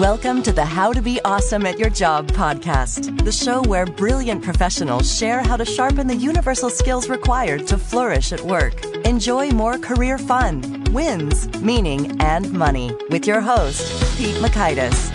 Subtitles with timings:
[0.00, 4.42] Welcome to the How to Be Awesome at Your Job podcast, the show where brilliant
[4.42, 8.82] professionals share how to sharpen the universal skills required to flourish at work.
[9.04, 13.82] Enjoy more career fun, wins, meaning, and money with your host,
[14.16, 15.10] Pete Mockaitis.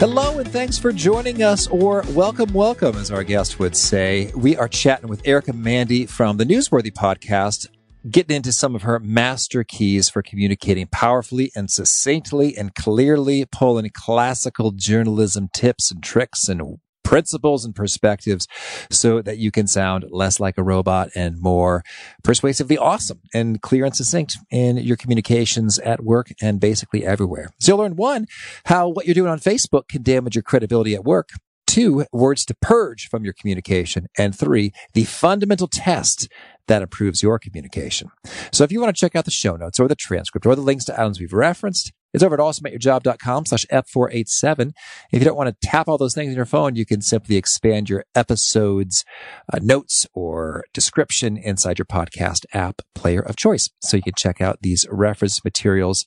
[0.00, 4.32] Hello, and thanks for joining us, or welcome, welcome, as our guest would say.
[4.36, 7.68] We are chatting with Erica Mandy from the Newsworthy podcast
[8.10, 13.90] getting into some of her master keys for communicating powerfully and succinctly and clearly, pulling
[13.94, 18.48] classical journalism tips and tricks and principles and perspectives
[18.90, 21.82] so that you can sound less like a robot and more
[22.22, 27.50] persuasively awesome and clear and succinct in your communications at work and basically everywhere.
[27.60, 28.26] So you'll learn one,
[28.64, 31.30] how what you're doing on Facebook can damage your credibility at work.
[31.66, 34.06] Two, words to purge from your communication.
[34.18, 36.28] And three, the fundamental test
[36.68, 38.08] that improves your communication.
[38.52, 40.62] So if you want to check out the show notes or the transcript or the
[40.62, 44.72] links to items we've referenced, it's over at awesomeatyourjob.com slash F487.
[45.12, 47.36] If you don't want to tap all those things in your phone, you can simply
[47.36, 49.04] expand your episodes,
[49.52, 53.70] uh, notes or description inside your podcast app player of choice.
[53.80, 56.04] So you can check out these reference materials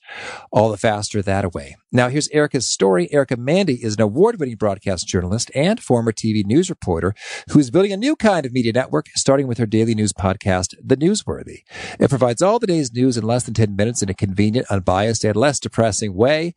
[0.52, 1.76] all the faster that way.
[1.92, 3.12] Now here's Erica's story.
[3.12, 7.14] Erica Mandy is an award-winning broadcast journalist and former TV news reporter
[7.50, 10.74] who is building a new kind of media network, starting with her daily news podcast,
[10.82, 11.60] The Newsworthy.
[11.98, 15.24] It provides all the day's news in less than 10 minutes in a convenient, unbiased,
[15.24, 15.58] and less
[15.96, 16.54] depressing way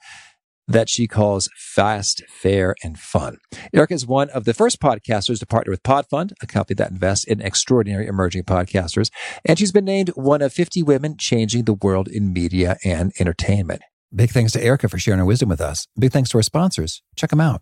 [0.67, 3.37] that she calls fast, fair, and fun.
[3.73, 7.25] Erica is one of the first podcasters to partner with Podfund, a company that invests
[7.25, 9.09] in extraordinary emerging podcasters,
[9.43, 13.81] and she's been named one of 50 women changing the world in media and entertainment.
[14.13, 15.87] Big thanks to Erica for sharing her wisdom with us.
[15.97, 17.01] Big thanks to our sponsors.
[17.15, 17.61] Check them out.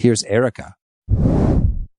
[0.00, 0.76] Here's Erica.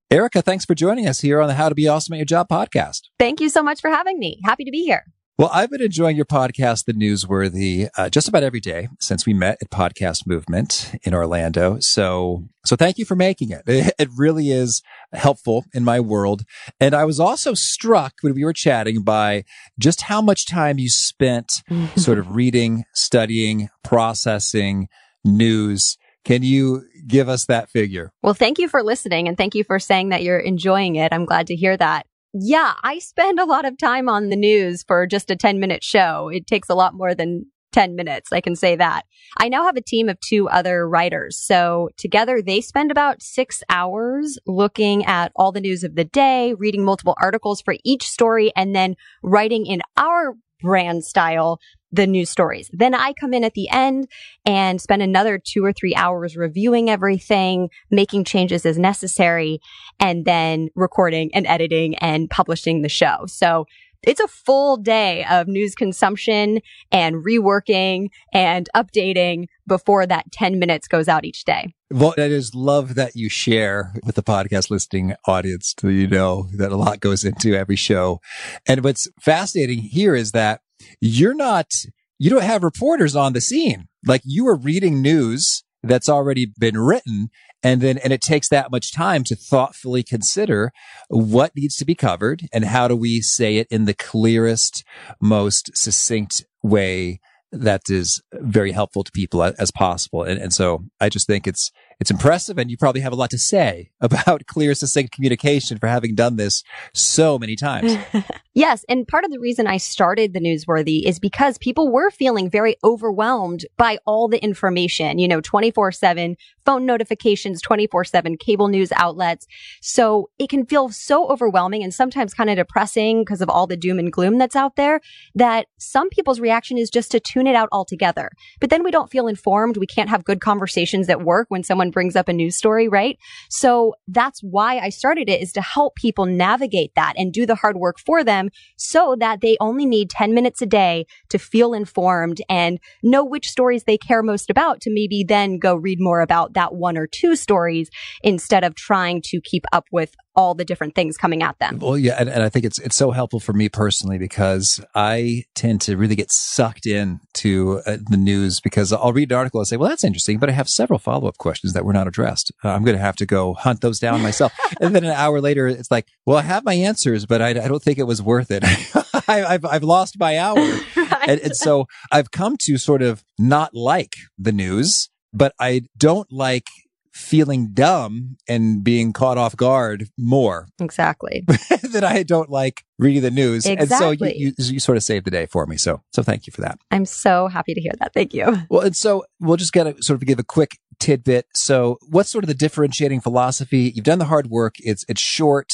[0.09, 2.47] Erica, thanks for joining us here on the How to Be Awesome at Your Job
[2.50, 3.01] podcast.
[3.19, 4.39] Thank you so much for having me.
[4.44, 5.03] Happy to be here.
[5.38, 9.35] Well, I've been enjoying your podcast, The Newsworthy, uh, just about every day since we
[9.35, 11.79] met at Podcast Movement in Orlando.
[11.79, 13.62] So, so thank you for making it.
[14.00, 14.81] It really is
[15.13, 16.41] helpful in my world.
[16.79, 19.44] And I was also struck when we were chatting by
[19.78, 21.62] just how much time you spent
[21.95, 24.88] sort of reading, studying, processing
[25.23, 25.97] news.
[26.23, 28.11] Can you give us that figure?
[28.21, 31.11] Well, thank you for listening and thank you for saying that you're enjoying it.
[31.11, 32.05] I'm glad to hear that.
[32.33, 35.83] Yeah, I spend a lot of time on the news for just a 10 minute
[35.83, 36.29] show.
[36.29, 38.31] It takes a lot more than 10 minutes.
[38.31, 39.05] I can say that.
[39.39, 41.37] I now have a team of two other writers.
[41.37, 46.53] So together they spend about six hours looking at all the news of the day,
[46.53, 51.59] reading multiple articles for each story, and then writing in our brand style
[51.91, 52.69] the news stories.
[52.74, 54.07] Then I come in at the end
[54.46, 59.59] and spend another two or three hours reviewing everything, making changes as necessary,
[60.00, 63.25] and then recording and editing and publishing the show.
[63.28, 63.66] So
[64.03, 66.59] it's a full day of news consumption
[66.91, 71.74] and reworking and updating before that 10 minutes goes out each day.
[71.91, 76.47] Well, I just love that you share with the podcast listening audience to, you know,
[76.57, 78.22] that a lot goes into every show.
[78.66, 80.62] And what's fascinating here is that
[81.00, 81.72] you're not,
[82.18, 83.88] you don't have reporters on the scene.
[84.06, 87.30] Like you are reading news that's already been written.
[87.63, 90.72] And then, and it takes that much time to thoughtfully consider
[91.10, 94.83] what needs to be covered and how do we say it in the clearest,
[95.22, 97.19] most succinct way
[97.51, 100.24] that is very helpful to people as possible.
[100.24, 102.57] And, and so I just think it's, it's impressive.
[102.57, 106.36] And you probably have a lot to say about clear, succinct communication for having done
[106.36, 106.63] this
[106.94, 107.95] so many times.
[108.56, 108.83] yes.
[108.89, 112.75] And part of the reason I started the newsworthy is because people were feeling very
[112.83, 118.92] overwhelmed by all the information, you know, 24 seven phone notifications, 24 seven cable news
[118.95, 119.45] outlets.
[119.81, 123.77] So it can feel so overwhelming and sometimes kind of depressing because of all the
[123.77, 125.01] doom and gloom that's out there
[125.36, 128.31] that some people's reaction is just to tune it out altogether.
[128.59, 129.77] But then we don't feel informed.
[129.77, 133.17] We can't have good conversations at work when someone brings up a news story, right?
[133.49, 137.55] So that's why I started it is to help people navigate that and do the
[137.55, 141.73] hard work for them so that they only need 10 minutes a day to feel
[141.73, 146.21] informed and know which stories they care most about to maybe then go read more
[146.21, 147.89] about that one or two stories
[148.23, 151.80] instead of trying to keep up with all the different things coming at them.
[151.80, 155.44] Well, yeah, and, and, I think it's it's so helpful for me personally because I
[155.56, 159.60] tend to really get sucked in to uh, the news because I'll read an article
[159.60, 162.07] and say, "Well, that's interesting," but I have several follow up questions that were not
[162.07, 162.51] addressed.
[162.63, 165.42] Uh, I'm going to have to go hunt those down myself, and then an hour
[165.42, 168.22] later, it's like, "Well, I have my answers, but I, I don't think it was
[168.22, 168.63] worth it.
[169.27, 170.56] I, have I've lost my hour,"
[170.95, 171.30] right.
[171.30, 176.31] and, and so I've come to sort of not like the news but I don't
[176.31, 176.68] like
[177.12, 180.68] feeling dumb and being caught off guard more.
[180.81, 181.46] Exactly.
[181.48, 183.66] that I don't like reading the news.
[183.66, 183.81] Exactly.
[183.81, 185.78] And so you, you, you, sort of saved the day for me.
[185.78, 186.80] So, so thank you for that.
[186.90, 188.13] I'm so happy to hear that.
[188.13, 188.58] Thank you.
[188.69, 191.46] Well, and so we'll just get a sort of give a quick tidbit.
[191.56, 193.92] So what's sort of the differentiating philosophy?
[193.96, 194.75] You've done the hard work.
[194.80, 195.69] It's, it's short.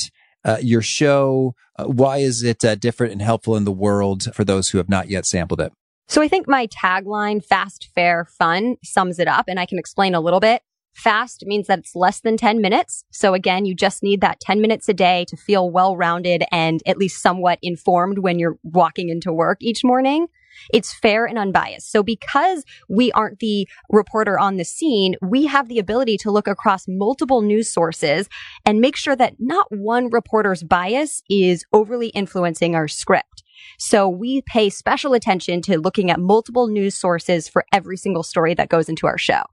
[0.45, 4.43] Uh, your show, uh, why is it uh, different and helpful in the world for
[4.43, 5.73] those who have not yet sampled it?
[6.07, 10.15] So I think my tagline, fast, fair, fun, sums it up and I can explain
[10.15, 10.61] a little bit.
[10.97, 13.03] Fast means that it's less than 10 minutes.
[13.11, 16.81] So again, you just need that 10 minutes a day to feel well rounded and
[16.87, 20.25] at least somewhat informed when you're walking into work each morning.
[20.73, 21.91] It's fair and unbiased.
[21.91, 26.47] So because we aren't the reporter on the scene, we have the ability to look
[26.47, 28.27] across multiple news sources
[28.65, 33.43] and make sure that not one reporter's bias is overly influencing our script.
[33.77, 38.55] So we pay special attention to looking at multiple news sources for every single story
[38.55, 39.43] that goes into our show.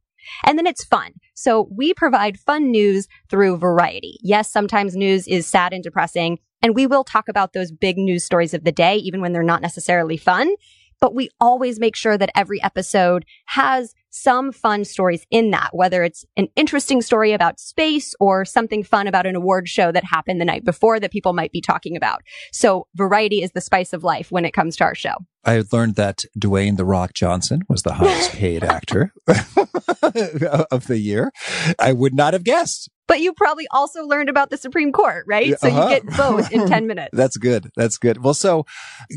[0.44, 1.12] And then it's fun.
[1.34, 4.18] So we provide fun news through variety.
[4.22, 8.24] Yes, sometimes news is sad and depressing, and we will talk about those big news
[8.24, 10.54] stories of the day, even when they're not necessarily fun.
[11.00, 16.04] But we always make sure that every episode has some fun stories in that, whether
[16.04, 20.40] it's an interesting story about space or something fun about an award show that happened
[20.40, 22.22] the night before that people might be talking about.
[22.52, 25.14] So variety is the spice of life when it comes to our show.
[25.44, 31.32] I learned that Dwayne The Rock Johnson was the highest paid actor of the year.
[31.78, 32.88] I would not have guessed.
[33.06, 35.58] But you probably also learned about the Supreme Court, right?
[35.58, 35.82] So uh-huh.
[35.82, 37.10] you get both in 10 minutes.
[37.12, 37.70] That's good.
[37.76, 38.22] That's good.
[38.22, 38.64] Well, so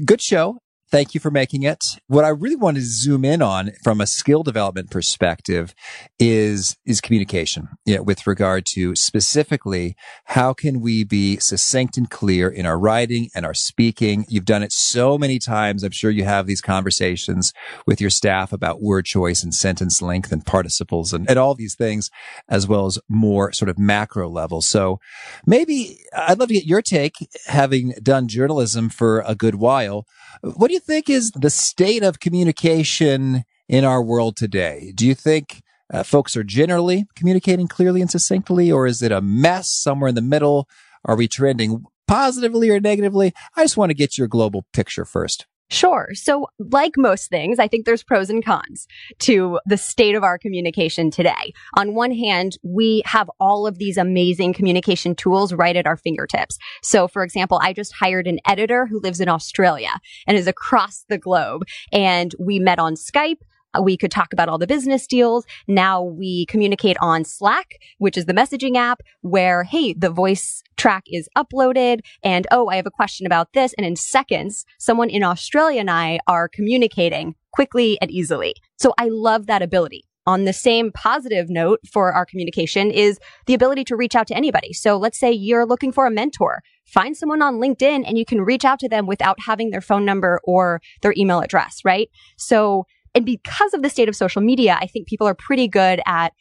[0.06, 0.58] good show.
[0.90, 1.84] Thank you for making it.
[2.08, 5.76] What I really want to zoom in on from a skill development perspective
[6.18, 12.10] is, is communication you know, with regard to specifically how can we be succinct and
[12.10, 14.26] clear in our writing and our speaking.
[14.30, 15.84] You've done it so many times.
[15.84, 17.52] I'm sure you have these conversations
[17.86, 21.76] with your staff about word choice and sentence length and participles and, and all these
[21.76, 22.10] things,
[22.48, 24.62] as well as more sort of macro level.
[24.62, 25.02] So
[25.46, 30.08] maybe I'd love to get your take having done journalism for a good while.
[30.42, 34.92] What do you think is the state of communication in our world today?
[34.96, 35.62] Do you think
[35.94, 40.16] uh, folks are generally communicating clearly and succinctly, or is it a mess somewhere in
[40.16, 40.68] the middle?
[41.06, 43.34] Are we trending positively or negatively?
[43.56, 45.46] I just want to get your global picture first.
[45.70, 46.10] Sure.
[46.14, 48.88] So, like most things, I think there's pros and cons
[49.20, 51.54] to the state of our communication today.
[51.78, 56.58] On one hand, we have all of these amazing communication tools right at our fingertips.
[56.84, 59.92] So, for example, I just hired an editor who lives in Australia
[60.26, 61.64] and is across the globe.
[61.92, 63.40] And we met on Skype.
[63.74, 65.46] Uh, we could talk about all the business deals.
[65.68, 71.04] Now we communicate on Slack, which is the messaging app where, hey, the voice track
[71.08, 73.74] is uploaded and, oh, I have a question about this.
[73.78, 78.56] And in seconds, someone in Australia and I are communicating quickly and easily.
[78.78, 80.04] So I love that ability.
[80.28, 84.36] On the same positive note for our communication is the ability to reach out to
[84.36, 84.74] anybody.
[84.74, 86.62] So let's say you're looking for a mentor.
[86.86, 90.04] Find someone on LinkedIn and you can reach out to them without having their phone
[90.04, 92.10] number or their email address, right?
[92.36, 92.86] So
[93.18, 96.34] and because of the state of social media, I think people are pretty good at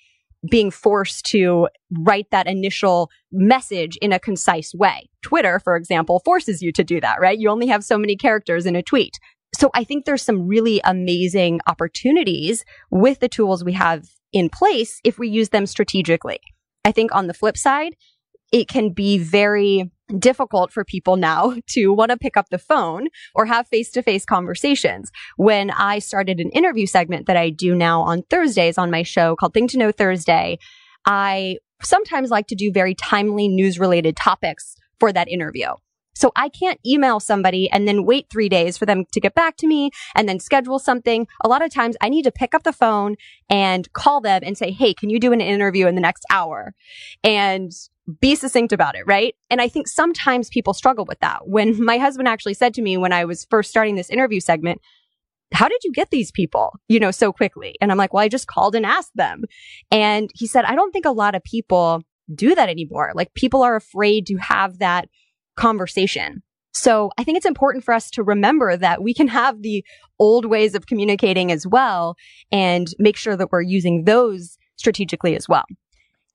[0.51, 1.69] being forced to
[2.03, 5.09] write that initial message in a concise way.
[5.23, 7.39] Twitter, for example, forces you to do that, right?
[7.39, 9.15] You only have so many characters in a tweet.
[9.55, 14.05] So I think there's some really amazing opportunities with the tools we have
[14.35, 16.41] in place if we use them strategically.
[16.85, 17.97] I think on the flip side,
[18.53, 23.09] it can be very difficult for people now to want to pick up the phone
[23.35, 25.11] or have face to face conversations.
[25.37, 29.37] When I started an interview segment that I do now on Thursdays on my show
[29.37, 30.59] called Thing to Know Thursday,
[31.07, 35.69] I sometimes like to do very timely news related topics for that interview.
[36.15, 39.59] So I can't email somebody and then wait three days for them to get back
[39.59, 41.27] to me and then schedule something.
[41.45, 43.17] A lot of times I need to pick up the phone
[43.51, 46.73] and call them and say, Hey, can you do an interview in the next hour?
[47.23, 47.71] And
[48.21, 49.35] be succinct about it, right?
[49.51, 51.49] And I think sometimes people struggle with that.
[51.49, 54.81] When my husband actually said to me when I was first starting this interview segment,
[55.53, 57.77] how did you get these people, you know, so quickly?
[57.81, 59.45] And I'm like, well, I just called and asked them.
[59.91, 62.03] And he said, I don't think a lot of people
[62.35, 63.13] do that anymore.
[63.15, 65.09] Like people are afraid to have that
[65.57, 66.43] conversation.
[66.75, 69.85] So I think it's important for us to remember that we can have the
[70.19, 72.17] old ways of communicating as well
[72.53, 75.65] and make sure that we're using those strategically as well.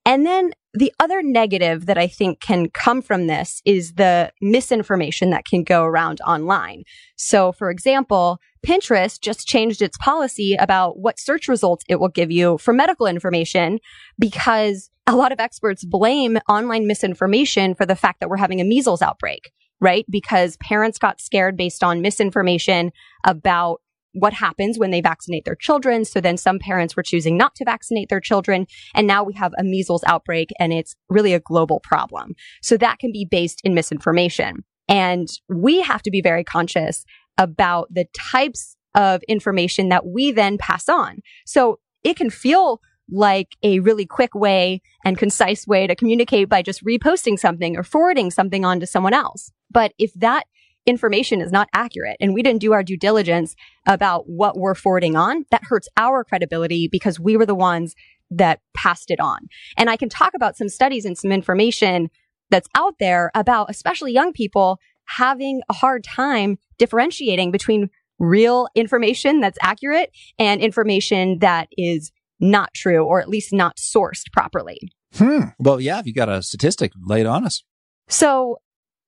[0.05, 5.29] And then the other negative that I think can come from this is the misinformation
[5.31, 6.83] that can go around online.
[7.17, 12.31] So, for example, Pinterest just changed its policy about what search results it will give
[12.31, 13.79] you for medical information
[14.17, 18.65] because a lot of experts blame online misinformation for the fact that we're having a
[18.65, 20.05] measles outbreak, right?
[20.09, 22.91] Because parents got scared based on misinformation
[23.25, 23.81] about
[24.13, 26.05] what happens when they vaccinate their children.
[26.05, 28.67] So then some parents were choosing not to vaccinate their children.
[28.93, 32.33] And now we have a measles outbreak and it's really a global problem.
[32.61, 34.63] So that can be based in misinformation.
[34.87, 37.05] And we have to be very conscious
[37.37, 41.19] about the types of information that we then pass on.
[41.45, 46.61] So it can feel like a really quick way and concise way to communicate by
[46.61, 49.51] just reposting something or forwarding something on to someone else.
[49.69, 50.45] But if that
[50.91, 53.55] information is not accurate and we didn't do our due diligence
[53.87, 57.95] about what we're forwarding on, that hurts our credibility because we were the ones
[58.29, 59.47] that passed it on.
[59.77, 62.09] And I can talk about some studies and some information
[62.51, 69.39] that's out there about especially young people having a hard time differentiating between real information
[69.39, 74.79] that's accurate and information that is not true or at least not sourced properly.
[75.15, 75.45] Hmm.
[75.59, 77.63] Well, yeah, if you got a statistic, lay it on us.
[78.07, 78.59] So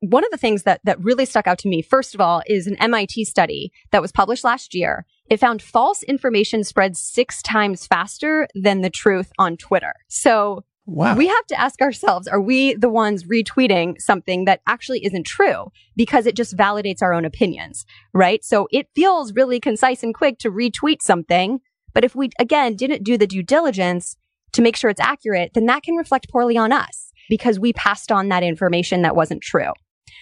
[0.09, 2.67] one of the things that, that really stuck out to me, first of all, is
[2.67, 5.05] an MIT study that was published last year.
[5.29, 9.93] It found false information spreads six times faster than the truth on Twitter.
[10.09, 11.15] So wow.
[11.15, 15.71] we have to ask ourselves, are we the ones retweeting something that actually isn't true?
[15.95, 18.43] Because it just validates our own opinions, right?
[18.43, 21.61] So it feels really concise and quick to retweet something.
[21.93, 24.17] But if we, again, didn't do the due diligence
[24.51, 28.11] to make sure it's accurate, then that can reflect poorly on us because we passed
[28.11, 29.71] on that information that wasn't true.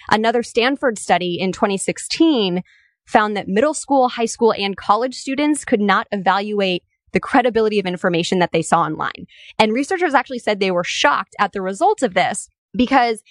[0.10, 2.64] Another Stanford study in 2016
[3.06, 7.86] found that middle school, high school, and college students could not evaluate the credibility of
[7.86, 9.26] information that they saw online.
[9.60, 13.22] And researchers actually said they were shocked at the results of this because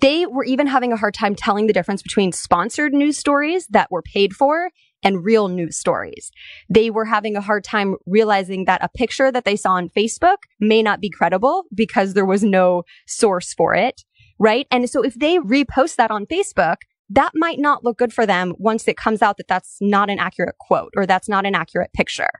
[0.00, 3.90] they were even having a hard time telling the difference between sponsored news stories that
[3.90, 4.70] were paid for
[5.02, 6.30] and real news stories.
[6.68, 10.38] They were having a hard time realizing that a picture that they saw on Facebook
[10.60, 14.04] may not be credible because there was no source for it
[14.38, 14.66] right?
[14.70, 16.76] And so if they repost that on Facebook,
[17.10, 20.18] that might not look good for them once it comes out that that's not an
[20.18, 22.30] accurate quote or that's not an accurate picture.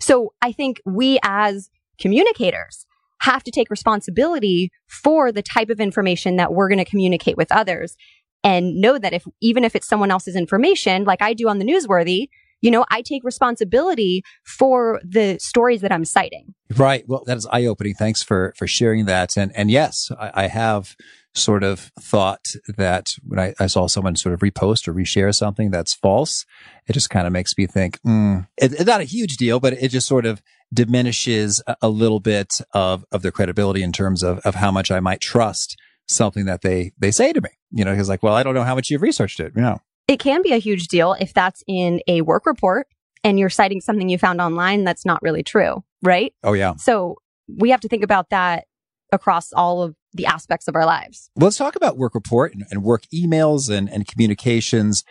[0.00, 2.86] So I think we as communicators
[3.20, 7.50] have to take responsibility for the type of information that we're going to communicate with
[7.50, 7.96] others
[8.44, 11.64] and know that if, even if it's someone else's information, like I do on the
[11.64, 12.28] newsworthy,
[12.60, 16.54] you know, I take responsibility for the stories that I'm citing.
[16.76, 17.04] Right.
[17.08, 17.94] Well, that is eye opening.
[17.94, 19.36] Thanks for, for sharing that.
[19.36, 20.96] And, and yes, I, I have
[21.38, 25.70] sort of thought that when I, I, saw someone sort of repost or reshare something
[25.70, 26.44] that's false,
[26.86, 29.72] it just kind of makes me think, mm, it, it's not a huge deal, but
[29.74, 30.42] it just sort of
[30.72, 34.90] diminishes a, a little bit of, of their credibility in terms of, of how much
[34.90, 35.76] I might trust
[36.06, 38.64] something that they, they say to me, you know, because like, well, I don't know
[38.64, 39.78] how much you've researched it, you know.
[40.06, 42.86] It can be a huge deal if that's in a work report
[43.24, 46.32] and you're citing something you found online that's not really true, right?
[46.42, 46.76] Oh, yeah.
[46.76, 47.16] So
[47.48, 48.64] we have to think about that
[49.12, 51.30] across all of the aspects of our lives.
[51.36, 55.04] Let's talk about work report and, and work emails and, and communications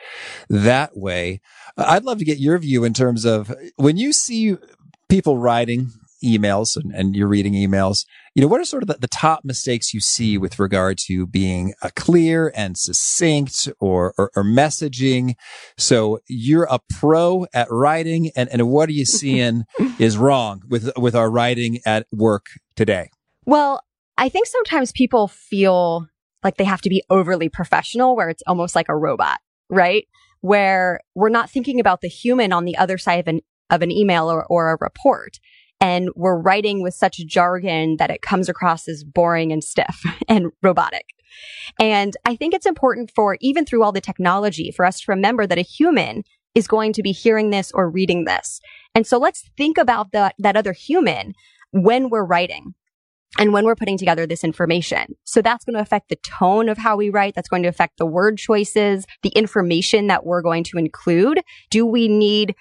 [0.50, 1.42] that way.
[1.77, 4.58] I'd love to get your view in terms of when you see
[5.10, 5.92] people writing
[6.24, 9.42] emails and, and you're reading emails, you know, what are sort of the, the top
[9.44, 15.36] mistakes you see with regard to being uh, clear and succinct or, or, or, messaging?
[15.77, 19.66] So you're a pro at writing and, and what are you seeing
[20.00, 23.10] is wrong with, with our writing at work today?
[23.46, 23.82] Well,
[24.18, 26.08] I think sometimes people feel
[26.44, 30.08] like they have to be overly professional where it's almost like a robot, right?
[30.42, 33.92] Where we're not thinking about the human on the other side of an, of an
[33.92, 35.40] email or, or a report.
[35.80, 40.48] And we're writing with such jargon that it comes across as boring and stiff and
[40.64, 41.06] robotic.
[41.80, 45.46] And I think it's important for even through all the technology for us to remember
[45.46, 46.24] that a human
[46.56, 48.60] is going to be hearing this or reading this.
[48.96, 51.34] And so let's think about that, that other human
[51.72, 52.74] when we're writing
[53.38, 55.15] and when we're putting together this information.
[55.24, 57.36] So that's going to affect the tone of how we write.
[57.36, 61.41] That's going to affect the word choices, the information that we're going to include.
[61.69, 62.55] Do we need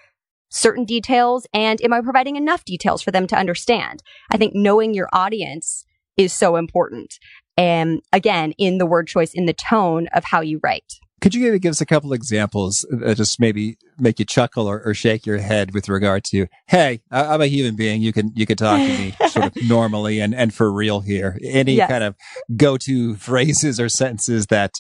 [0.51, 1.47] certain details?
[1.53, 4.03] And am I providing enough details for them to understand?
[4.31, 5.85] I think knowing your audience
[6.17, 7.19] is so important.
[7.57, 10.95] And again, in the word choice, in the tone of how you write.
[11.21, 14.83] Could you maybe give us a couple examples that just maybe make you chuckle or,
[14.85, 18.03] or shake your head with regard to, hey, I, am a human being.
[18.03, 21.39] You can you can talk to me sort of normally and, and for real here.
[21.43, 21.89] Any yes.
[21.89, 22.17] kind of
[22.57, 24.75] go to phrases or sentences that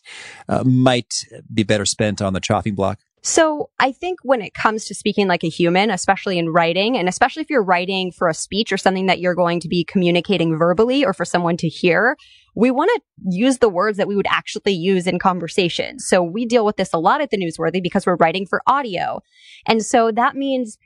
[0.48, 2.98] uh, might be better spent on the chopping block?
[3.22, 7.08] So I think when it comes to speaking like a human, especially in writing, and
[7.08, 10.56] especially if you're writing for a speech or something that you're going to be communicating
[10.56, 12.16] verbally or for someone to hear,
[12.56, 15.98] we want to use the words that we would actually use in conversation.
[16.00, 19.20] So we deal with this a lot at the Newsworthy because we're writing for audio.
[19.66, 20.78] And so that means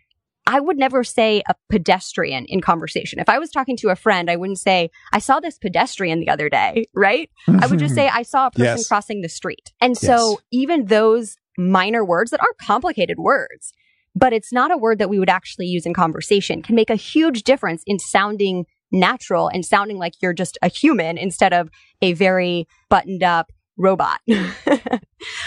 [0.47, 3.21] I would never say a pedestrian in conversation.
[3.21, 6.29] If I was talking to a friend, I wouldn't say, I saw this pedestrian the
[6.29, 7.31] other day, right?
[7.47, 7.95] I would just mm-hmm.
[7.95, 8.89] say, I saw a person yes.
[8.89, 9.71] crossing the street.
[9.81, 10.39] And so yes.
[10.51, 13.73] even those minor words that aren't complicated words,
[14.17, 16.97] but it's not a word that we would actually use in conversation can make a
[16.97, 21.71] huge difference in sounding natural and sounding like you're just a human instead of
[22.03, 24.21] a very buttoned up robot.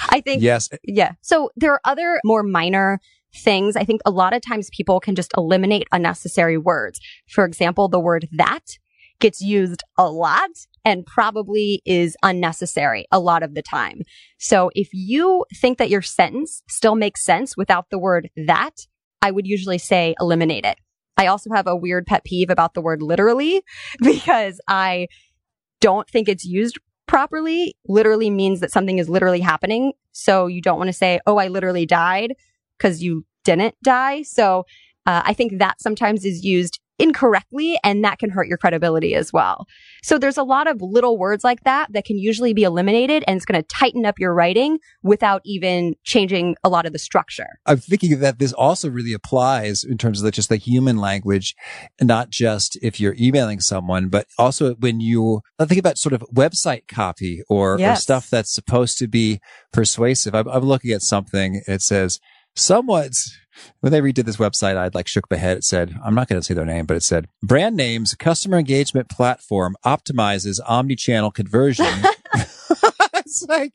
[0.10, 0.42] I think.
[0.42, 0.70] Yes.
[0.84, 1.14] Yeah.
[1.22, 3.00] So there are other more minor
[3.36, 3.76] things.
[3.76, 7.00] I think a lot of times people can just eliminate unnecessary words.
[7.30, 8.78] For example, the word that
[9.20, 10.50] gets used a lot
[10.84, 14.02] and probably is unnecessary a lot of the time.
[14.38, 18.86] So if you think that your sentence still makes sense without the word that,
[19.22, 20.78] I would usually say eliminate it.
[21.18, 23.64] I also have a weird pet peeve about the word literally
[24.02, 25.08] because I
[25.82, 27.76] don't think it's used properly.
[27.88, 29.94] Literally means that something is literally happening.
[30.12, 32.34] So you don't want to say, Oh, I literally died
[32.78, 34.24] because you didn't die.
[34.24, 34.66] So
[35.06, 39.34] uh, I think that sometimes is used incorrectly and that can hurt your credibility as
[39.34, 39.66] well.
[40.04, 43.36] So there's a lot of little words like that that can usually be eliminated and
[43.36, 47.48] it's going to tighten up your writing without even changing a lot of the structure.
[47.66, 51.56] I'm thinking that this also really applies in terms of the, just the human language,
[52.02, 56.22] not just if you're emailing someone, but also when you I think about sort of
[56.34, 57.98] website copy or, yes.
[57.98, 59.40] or stuff that's supposed to be
[59.72, 60.36] persuasive.
[60.36, 61.62] I'm, I'm looking at something.
[61.68, 62.20] It says,
[62.56, 63.14] somewhat
[63.82, 65.58] when they redid this website, I'd like shook my head.
[65.58, 68.58] It said, I'm not going to say their name, but it said brand names, customer
[68.58, 71.86] engagement platform optimizes omni-channel conversion.
[73.14, 73.74] it's like,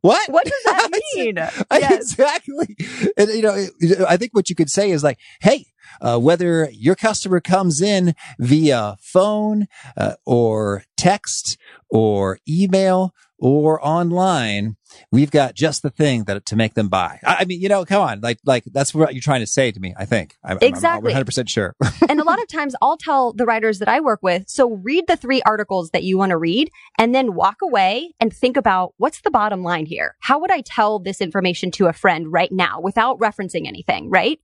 [0.00, 0.30] what?
[0.30, 1.36] What does that mean?
[1.36, 2.12] yes.
[2.12, 2.76] Exactly.
[3.16, 3.66] And, you know,
[4.08, 5.66] I think what you could say is like, Hey,
[6.00, 11.56] uh, whether your customer comes in via phone, uh, or text
[11.88, 14.76] or email or online,
[15.10, 17.18] we've got just the thing that to make them buy.
[17.24, 19.72] I, I, mean, you know, come on, like, like that's what you're trying to say
[19.72, 19.94] to me.
[19.96, 21.08] I think I'm, exactly.
[21.08, 21.74] 100 percent sure.
[22.08, 25.06] and a lot of times, I'll tell the writers that I work with, so read
[25.06, 28.94] the three articles that you want to read, and then walk away and think about
[28.98, 30.16] what's the bottom line here.
[30.20, 34.10] How would I tell this information to a friend right now without referencing anything?
[34.10, 34.38] Right?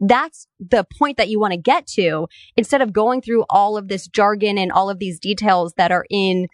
[0.00, 3.88] That's the point that you want to get to instead of going through all of
[3.88, 6.48] this jargon and all of these details that are in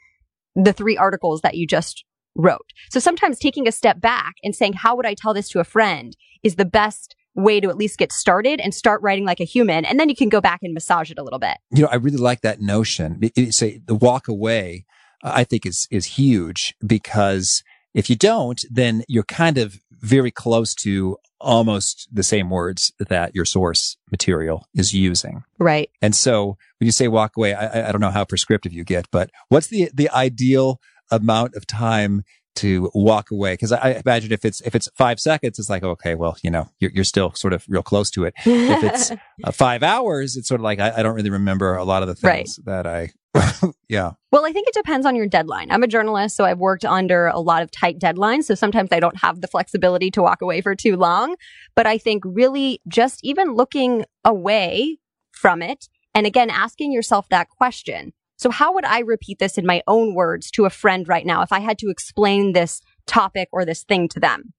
[0.64, 2.73] the three articles that you just wrote.
[2.90, 5.64] So sometimes taking a step back and saying, how would I tell this to a
[5.64, 9.44] friend is the best way to at least get started and start writing like a
[9.44, 9.85] human.
[9.85, 11.57] And then you can go back and massage it a little bit.
[11.71, 13.21] You know, I really like that notion.
[13.51, 14.87] say the walk away,
[15.23, 17.62] I think is, is huge because
[17.94, 23.35] if you don't, then you're kind of very close to almost the same words that
[23.35, 25.44] your source material is using.
[25.59, 25.90] Right.
[26.03, 29.11] And so when you say walk away, I, I don't know how prescriptive you get,
[29.11, 32.24] but what's the, the ideal amount of time
[32.57, 33.57] to walk away?
[33.57, 36.51] Cause I, I imagine if it's, if it's five seconds, it's like, okay, well, you
[36.51, 38.35] know, you're, you're still sort of real close to it.
[38.44, 39.11] if it's
[39.44, 42.09] uh, five hours, it's sort of like, I, I, don't really remember a lot of
[42.09, 42.85] the things right.
[42.85, 43.11] that I,
[43.88, 44.12] yeah.
[44.33, 45.71] Well, I think it depends on your deadline.
[45.71, 48.45] I'm a journalist, so I've worked under a lot of tight deadlines.
[48.45, 51.37] So sometimes I don't have the flexibility to walk away for too long.
[51.75, 54.99] But I think really just even looking away
[55.33, 58.12] from it and again, asking yourself that question.
[58.38, 61.43] So how would I repeat this in my own words to a friend right now
[61.43, 64.55] if I had to explain this topic or this thing to them?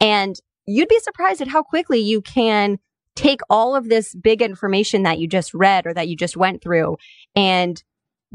[0.00, 0.36] And
[0.66, 2.78] you'd be surprised at how quickly you can
[3.16, 6.62] take all of this big information that you just read or that you just went
[6.62, 6.96] through
[7.34, 7.82] and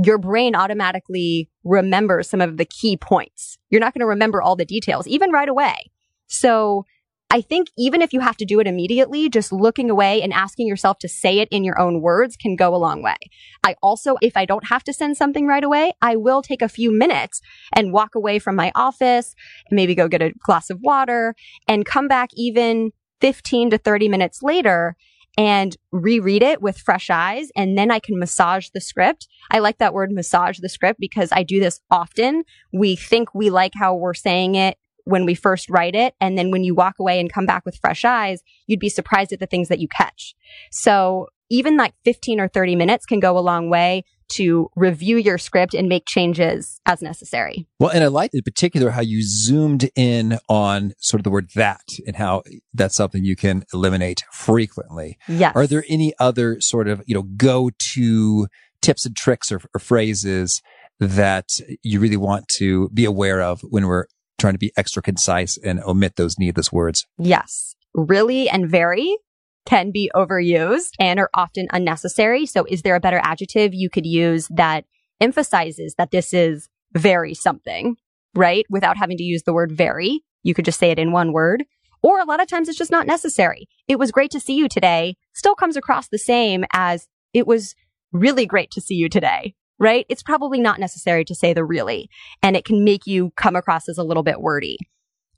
[0.03, 3.57] your brain automatically remembers some of the key points.
[3.69, 5.91] You're not going to remember all the details, even right away.
[6.27, 6.85] So
[7.31, 10.67] I think even if you have to do it immediately, just looking away and asking
[10.67, 13.15] yourself to say it in your own words can go a long way.
[13.63, 16.69] I also, if I don't have to send something right away, I will take a
[16.69, 17.41] few minutes
[17.73, 19.35] and walk away from my office
[19.71, 21.35] maybe go get a glass of water
[21.67, 24.95] and come back even 15 to 30 minutes later
[25.37, 27.49] and reread it with fresh eyes.
[27.55, 29.27] And then I can massage the script.
[29.51, 32.43] I like that word massage the script because I do this often.
[32.73, 36.15] We think we like how we're saying it when we first write it.
[36.19, 39.31] And then when you walk away and come back with fresh eyes, you'd be surprised
[39.33, 40.35] at the things that you catch.
[40.71, 45.37] So even like 15 or 30 minutes can go a long way to review your
[45.37, 47.67] script and make changes as necessary.
[47.79, 51.49] Well, and I like in particular how you zoomed in on sort of the word
[51.55, 55.17] that and how that's something you can eliminate frequently.
[55.27, 55.55] Yes.
[55.55, 58.47] Are there any other sort of, you know, go to
[58.81, 60.61] tips and tricks or, or phrases
[60.99, 64.05] that you really want to be aware of when we're
[64.37, 67.05] trying to be extra concise and omit those needless words?
[67.17, 67.75] Yes.
[67.93, 69.17] Really and very
[69.65, 72.45] can be overused and are often unnecessary.
[72.45, 74.85] So is there a better adjective you could use that
[75.19, 77.97] emphasizes that this is very something,
[78.35, 78.65] right?
[78.69, 80.21] Without having to use the word very.
[80.43, 81.65] You could just say it in one word.
[82.03, 83.67] Or a lot of times it's just not necessary.
[83.87, 87.73] It was great to see you today still comes across the same as it was
[88.11, 90.05] really great to see you today, right?
[90.07, 92.09] It's probably not necessary to say the really,
[92.43, 94.77] and it can make you come across as a little bit wordy.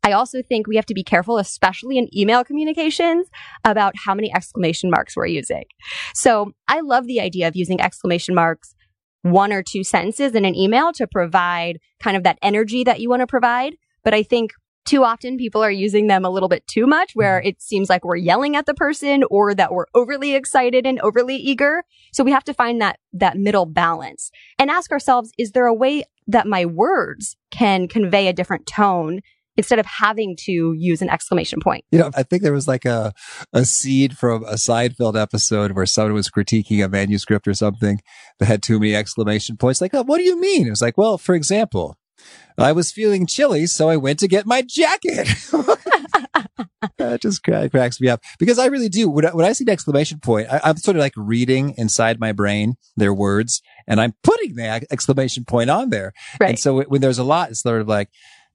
[0.07, 3.27] I also think we have to be careful, especially in email communications,
[3.65, 5.65] about how many exclamation marks we're using.
[6.13, 8.73] So I love the idea of using exclamation marks
[9.23, 13.09] one or two sentences in an email to provide kind of that energy that you
[13.09, 13.75] want to provide.
[14.05, 14.51] But I think
[14.85, 17.49] too often people are using them a little bit too much where mm-hmm.
[17.49, 21.35] it seems like we're yelling at the person or that we're overly excited and overly
[21.35, 21.83] eager.
[22.13, 25.73] So we have to find that, that middle balance and ask ourselves, is there a
[25.73, 29.19] way that my words can convey a different tone
[29.57, 31.83] instead of having to use an exclamation point.
[31.91, 33.13] You know, I think there was like a,
[33.51, 37.99] a seed from a Seinfeld episode where someone was critiquing a manuscript or something
[38.39, 39.81] that had too many exclamation points.
[39.81, 40.67] Like, oh, what do you mean?
[40.67, 41.97] It was like, well, for example,
[42.57, 45.27] I was feeling chilly, so I went to get my jacket.
[46.97, 49.09] that just cracks me up because I really do.
[49.09, 52.19] When I, when I see an exclamation point, I, am sort of like reading inside
[52.19, 56.13] my brain their words and I'm putting the exclamation point on there.
[56.39, 56.51] Right.
[56.51, 58.09] And so when there's a lot, it's sort of like,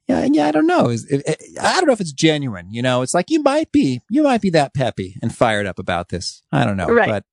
[0.09, 0.91] yeah, yeah, I don't know.
[0.91, 2.69] It, it, I don't know if it's genuine.
[2.71, 5.79] You know, it's like you might be, you might be that peppy and fired up
[5.79, 6.43] about this.
[6.51, 7.09] I don't know, right.
[7.09, 7.25] but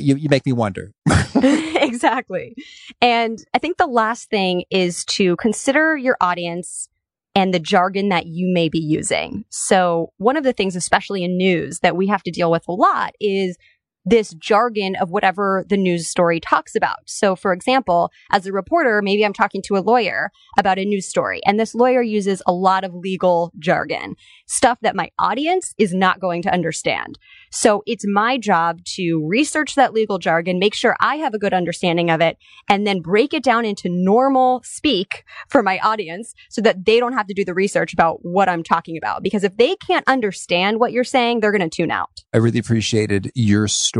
[0.00, 0.92] you you make me wonder.
[1.34, 2.54] exactly.
[3.00, 6.88] And I think the last thing is to consider your audience
[7.34, 9.44] and the jargon that you may be using.
[9.50, 12.72] So one of the things, especially in news, that we have to deal with a
[12.72, 13.56] lot is
[14.04, 16.98] this jargon of whatever the news story talks about.
[17.06, 21.06] So, for example, as a reporter, maybe I'm talking to a lawyer about a news
[21.06, 25.94] story, and this lawyer uses a lot of legal jargon, stuff that my audience is
[25.94, 27.18] not going to understand.
[27.50, 31.54] So, it's my job to research that legal jargon, make sure I have a good
[31.54, 36.62] understanding of it, and then break it down into normal speak for my audience so
[36.62, 39.22] that they don't have to do the research about what I'm talking about.
[39.22, 42.24] Because if they can't understand what you're saying, they're going to tune out.
[42.32, 43.99] I really appreciated your story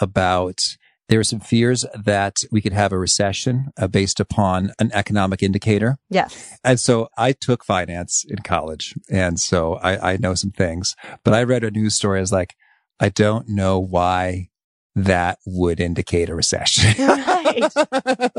[0.00, 0.60] about
[1.08, 5.42] there were some fears that we could have a recession uh, based upon an economic
[5.42, 5.98] indicator.
[6.08, 6.56] Yes.
[6.64, 8.94] And so I took finance in college.
[9.10, 12.18] And so I, I know some things, but I read a news story.
[12.18, 12.54] I was like,
[12.98, 14.48] I don't know why
[14.94, 16.94] that would indicate a recession.
[17.52, 17.72] Right.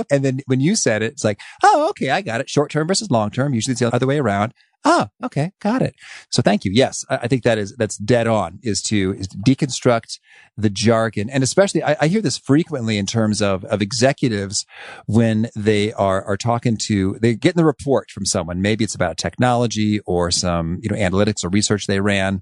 [0.11, 2.49] and then when you said it, it's like, oh, okay, I got it.
[2.49, 3.53] Short term versus long term.
[3.53, 4.55] Usually it's the other way around.
[4.85, 5.95] Ah, okay, got it.
[6.29, 6.71] So thank you.
[6.73, 8.59] Yes, I, I think that is that's dead on.
[8.63, 10.19] Is to is to deconstruct
[10.57, 14.65] the jargon, and especially I, I, hear this frequently in terms of of executives
[15.05, 18.61] when they are are talking to they get in the report from someone.
[18.61, 22.41] Maybe it's about technology or some you know analytics or research they ran,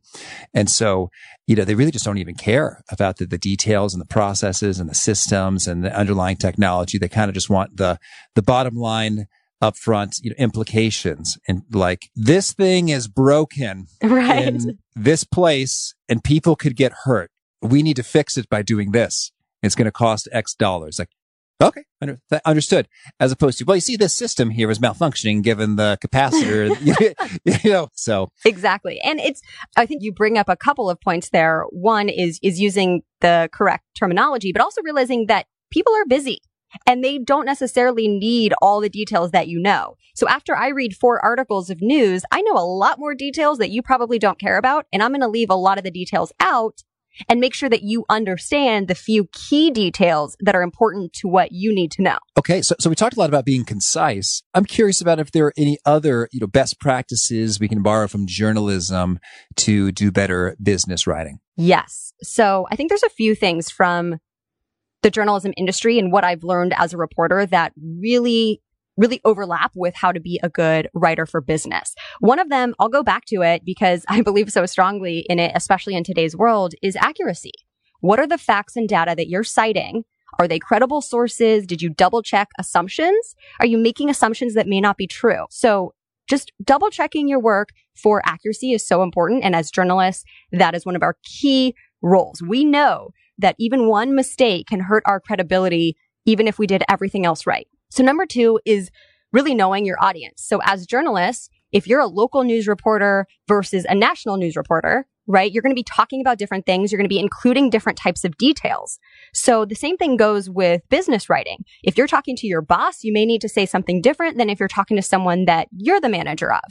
[0.51, 1.11] and so
[1.45, 4.79] you know they really just don't even care about the, the details and the processes
[4.79, 6.97] and the systems and the underlying technology.
[6.97, 7.99] They kind of just want the
[8.33, 9.27] the bottom line
[9.61, 14.47] upfront you know, implications and like this thing is broken right.
[14.47, 17.31] in this place and people could get hurt.
[17.61, 19.31] We need to fix it by doing this.
[19.61, 20.97] It's going to cost X dollars.
[20.97, 21.09] Like,
[21.61, 22.87] okay, under, understood.
[23.19, 26.75] As opposed to, well, you see, this system here is malfunctioning given the capacitor,
[27.63, 28.31] you know, so.
[28.45, 28.99] Exactly.
[29.01, 29.41] And it's,
[29.77, 31.65] I think you bring up a couple of points there.
[31.69, 36.39] One is, is using the correct terminology, but also realizing that people are busy
[36.85, 39.97] and they don't necessarily need all the details that you know.
[40.15, 43.71] So after I read four articles of news, I know a lot more details that
[43.71, 44.85] you probably don't care about.
[44.91, 46.83] And I'm going to leave a lot of the details out
[47.27, 51.51] and make sure that you understand the few key details that are important to what
[51.51, 52.17] you need to know.
[52.37, 52.61] Okay.
[52.61, 54.43] So, so we talked a lot about being concise.
[54.53, 58.07] I'm curious about if there are any other, you know, best practices we can borrow
[58.07, 59.19] from journalism
[59.57, 61.39] to do better business writing.
[61.57, 62.13] Yes.
[62.21, 64.19] So I think there's a few things from
[65.03, 68.61] the journalism industry and what I've learned as a reporter that really
[68.97, 71.95] really overlap with how to be a good writer for business.
[72.19, 75.51] One of them, I'll go back to it because I believe so strongly in it,
[75.55, 77.53] especially in today's world, is accuracy.
[78.01, 80.03] what are the facts and data that you're citing?
[80.39, 81.67] Are they credible sources?
[81.67, 83.35] Did you double check assumptions?
[83.59, 85.45] Are you making assumptions that may not be true?
[85.51, 85.93] So
[86.27, 89.43] just double checking your work for accuracy is so important.
[89.43, 92.41] And as journalists, that is one of our key roles.
[92.41, 93.11] We know
[93.41, 97.67] that even one mistake can hurt our credibility, even if we did everything else right.
[97.89, 98.89] So number two is
[99.33, 100.43] really knowing your audience.
[100.43, 105.51] So as journalists, if you're a local news reporter versus a national news reporter, right?
[105.51, 106.91] You're going to be talking about different things.
[106.91, 108.99] You're going to be including different types of details.
[109.33, 111.63] So the same thing goes with business writing.
[111.83, 114.59] If you're talking to your boss, you may need to say something different than if
[114.59, 116.61] you're talking to someone that you're the manager of.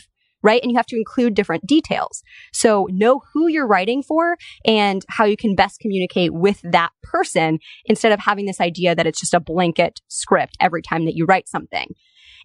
[0.42, 0.62] Right.
[0.62, 2.22] And you have to include different details.
[2.52, 7.58] So know who you're writing for and how you can best communicate with that person
[7.84, 11.26] instead of having this idea that it's just a blanket script every time that you
[11.26, 11.94] write something.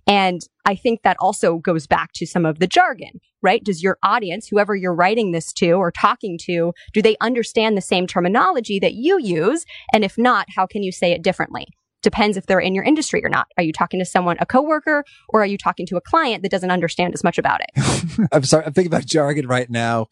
[0.07, 3.63] And I think that also goes back to some of the jargon, right?
[3.63, 7.81] Does your audience, whoever you're writing this to or talking to, do they understand the
[7.81, 9.65] same terminology that you use?
[9.93, 11.67] And if not, how can you say it differently?
[12.05, 13.47] Depends if they're in your industry or not.
[13.57, 16.51] Are you talking to someone, a coworker, or are you talking to a client that
[16.51, 18.27] doesn't understand as much about it?
[18.31, 18.63] I'm sorry.
[18.63, 20.05] I'm thinking about jargon right now.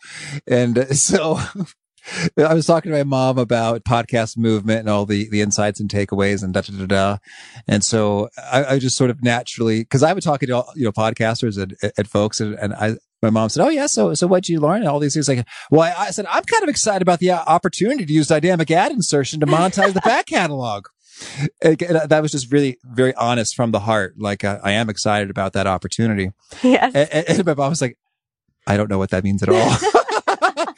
[0.47, 1.37] And uh, so
[2.35, 5.87] I was talking to my mom about podcast movement and all the, the insights and
[5.87, 7.17] takeaways and da da da da.
[7.67, 10.91] And so I, I just sort of naturally, because I've been talking to you know
[10.91, 14.49] podcasters and, and folks, and, and I my mom said, "Oh yeah, so so what'd
[14.49, 15.29] you learn?" And all these things.
[15.29, 18.71] Like, well, I, I said I'm kind of excited about the opportunity to use dynamic
[18.71, 20.87] ad insertion to monetize the back catalog.
[21.61, 24.15] That was just really very honest from the heart.
[24.17, 26.31] Like uh, I am excited about that opportunity.
[26.61, 26.93] Yes.
[26.95, 27.97] And, and my mom was like,
[28.67, 29.77] "I don't know what that means at all."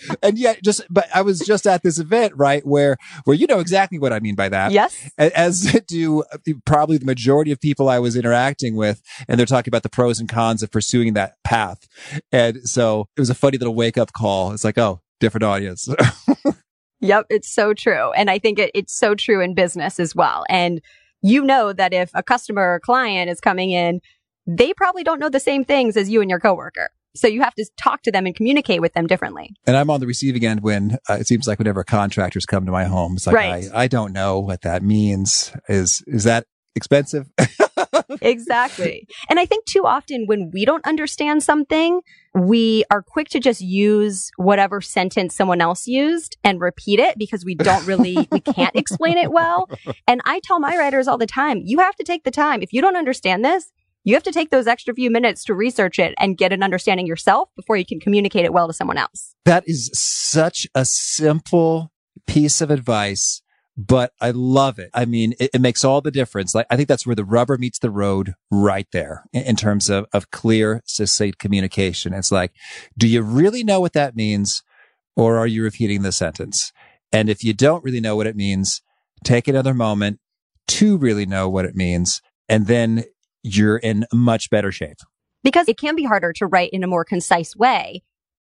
[0.21, 2.65] and yet just, but I was just at this event, right?
[2.65, 4.71] Where, where you know exactly what I mean by that.
[4.71, 5.09] Yes.
[5.17, 6.23] As do
[6.65, 9.01] probably the majority of people I was interacting with.
[9.27, 11.87] And they're talking about the pros and cons of pursuing that path.
[12.31, 14.51] And so it was a funny little wake up call.
[14.51, 15.87] It's like, oh, different audience.
[17.07, 17.25] yep.
[17.29, 18.11] It's so true.
[18.11, 20.45] And I think it, it's so true in business as well.
[20.49, 20.81] And
[21.21, 23.99] you know that if a customer or client is coming in,
[24.47, 26.89] they probably don't know the same things as you and your coworker.
[27.15, 29.55] So you have to talk to them and communicate with them differently.
[29.65, 32.71] And I'm on the receiving end when uh, it seems like whenever contractors come to
[32.71, 33.65] my home, it's like, right.
[33.73, 35.53] I, I don't know what that means.
[35.69, 37.29] Is, is that expensive?
[38.21, 39.07] exactly.
[39.29, 42.01] And I think too often when we don't understand something,
[42.35, 47.45] we are quick to just use whatever sentence someone else used and repeat it because
[47.45, 49.69] we don't really, we can't explain it well.
[50.05, 52.61] And I tell my writers all the time, you have to take the time.
[52.61, 53.71] If you don't understand this,
[54.03, 57.07] you have to take those extra few minutes to research it and get an understanding
[57.07, 59.33] yourself before you can communicate it well to someone else.
[59.45, 61.91] That is such a simple
[62.27, 63.41] piece of advice,
[63.77, 64.89] but I love it.
[64.93, 66.55] I mean, it, it makes all the difference.
[66.55, 69.89] Like, I think that's where the rubber meets the road right there in, in terms
[69.89, 72.13] of, of clear, succinct communication.
[72.13, 72.53] It's like,
[72.97, 74.63] do you really know what that means?
[75.15, 76.71] Or are you repeating the sentence?
[77.11, 78.81] And if you don't really know what it means,
[79.23, 80.19] take another moment
[80.67, 82.21] to really know what it means.
[82.49, 83.03] And then
[83.43, 84.97] you're in much better shape.
[85.43, 88.03] Because it can be harder to write in a more concise way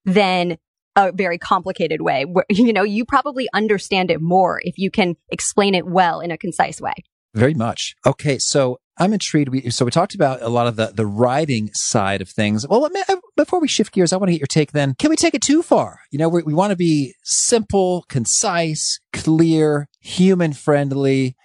[0.05, 0.57] than
[0.97, 5.15] a very complicated way where, you know, you probably understand it more if you can
[5.31, 6.93] explain it well in a concise way.
[7.33, 7.95] Very much.
[8.05, 8.39] Okay.
[8.39, 9.49] So I'm intrigued.
[9.49, 12.67] We, so we talked about a lot of the, the writing side of things.
[12.67, 14.95] Well, me, uh, before we shift gears, I want to get your take then.
[14.97, 15.99] Can we take it too far?
[16.11, 21.35] You know, we, we want to be simple, concise, clear, human friendly.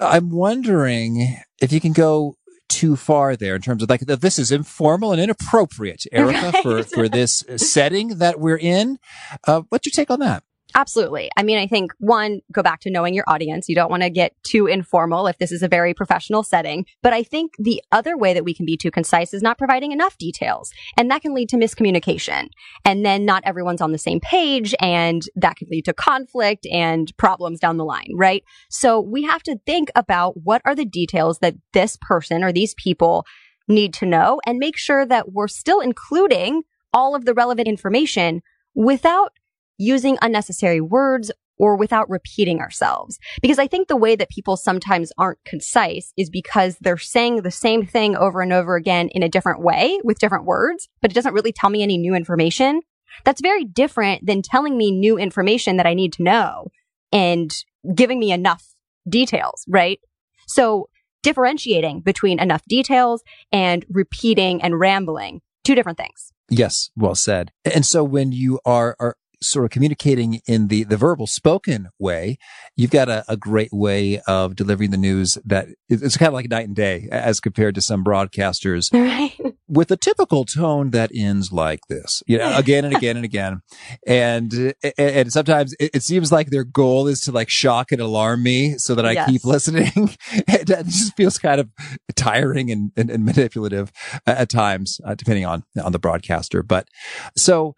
[0.00, 2.36] I'm wondering if you can go
[2.74, 6.62] too far there in terms of like this is informal and inappropriate, Erica, right.
[6.62, 8.98] for for this setting that we're in.
[9.46, 10.42] Uh, what's your take on that?
[10.76, 11.30] Absolutely.
[11.36, 13.68] I mean, I think one, go back to knowing your audience.
[13.68, 16.84] You don't want to get too informal if this is a very professional setting.
[17.00, 19.92] But I think the other way that we can be too concise is not providing
[19.92, 20.72] enough details.
[20.96, 22.48] And that can lead to miscommunication.
[22.84, 27.16] And then not everyone's on the same page and that can lead to conflict and
[27.18, 28.42] problems down the line, right?
[28.68, 32.74] So we have to think about what are the details that this person or these
[32.74, 33.24] people
[33.68, 38.42] need to know and make sure that we're still including all of the relevant information
[38.74, 39.32] without
[39.78, 43.18] using unnecessary words or without repeating ourselves.
[43.40, 47.50] Because I think the way that people sometimes aren't concise is because they're saying the
[47.50, 51.14] same thing over and over again in a different way with different words, but it
[51.14, 52.80] doesn't really tell me any new information.
[53.24, 56.68] That's very different than telling me new information that I need to know
[57.12, 57.54] and
[57.94, 58.74] giving me enough
[59.08, 60.00] details, right?
[60.48, 60.88] So
[61.22, 66.32] differentiating between enough details and repeating and rambling, two different things.
[66.50, 67.52] Yes, well said.
[67.64, 72.38] And so when you are, are sort of communicating in the, the verbal spoken way,
[72.76, 76.48] you've got a, a great way of delivering the news that it's kind of like
[76.48, 78.92] night and day as compared to some broadcasters.
[78.92, 79.34] Right.
[79.68, 83.62] with a typical tone that ends like this, you know, again and again and again.
[84.06, 88.76] And, and sometimes it, seems like their goal is to like shock and alarm me
[88.76, 89.30] so that I yes.
[89.30, 89.90] keep listening.
[90.32, 91.70] it just feels kind of
[92.14, 93.90] tiring and, and, and manipulative
[94.26, 96.62] at times, uh, depending on, on the broadcaster.
[96.62, 96.88] But
[97.36, 97.74] so,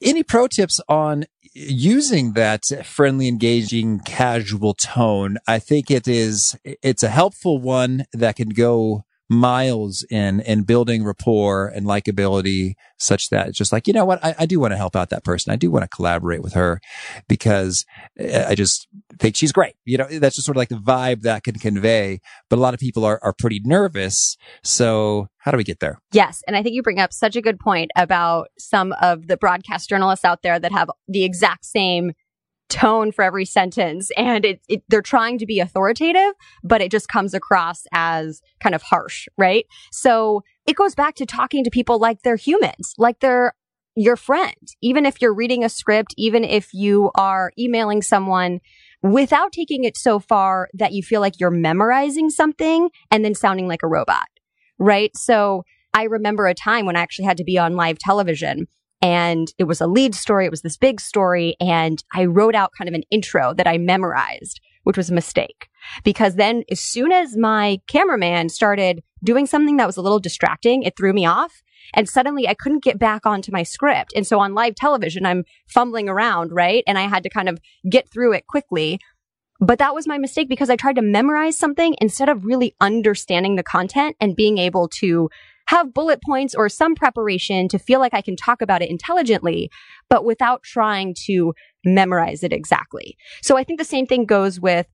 [0.00, 5.38] any pro tips on using that friendly, engaging, casual tone?
[5.46, 11.04] I think it is, it's a helpful one that can go miles in in building
[11.04, 14.22] rapport and likability such that it's just like you know what?
[14.24, 15.52] I, I do want to help out that person.
[15.52, 16.80] I do want to collaborate with her
[17.28, 17.84] because
[18.18, 18.86] eh, i just
[19.18, 19.74] think she's great.
[19.84, 22.74] You know that's just sort of like the vibe that can convey but a lot
[22.74, 24.36] of people are, are pretty nervous.
[24.62, 25.98] So how do we get there?
[26.12, 29.36] Yes and i think you bring up such a good point about some of the
[29.36, 32.12] broadcast journalists out there that have the exact same
[32.72, 36.32] tone for every sentence and it, it, they're trying to be authoritative
[36.64, 39.66] but it just comes across as kind of harsh right?
[39.90, 43.54] So it goes back to talking to people like they're humans like they're
[43.94, 44.56] your friend.
[44.80, 48.60] Even if you're reading a script even if you are emailing someone
[49.02, 53.68] without taking it so far that you feel like you're memorizing something and then sounding
[53.68, 54.26] like a robot
[54.78, 55.16] right?
[55.16, 58.66] So I remember a time when I actually had to be on live television
[59.02, 60.46] and it was a lead story.
[60.46, 61.56] It was this big story.
[61.60, 65.68] And I wrote out kind of an intro that I memorized, which was a mistake
[66.04, 70.84] because then as soon as my cameraman started doing something that was a little distracting,
[70.84, 71.62] it threw me off.
[71.94, 74.12] And suddenly I couldn't get back onto my script.
[74.14, 76.84] And so on live television, I'm fumbling around, right?
[76.86, 79.00] And I had to kind of get through it quickly.
[79.60, 83.56] But that was my mistake because I tried to memorize something instead of really understanding
[83.56, 85.28] the content and being able to
[85.68, 89.70] have bullet points or some preparation to feel like I can talk about it intelligently,
[90.08, 93.16] but without trying to memorize it exactly.
[93.42, 94.86] So I think the same thing goes with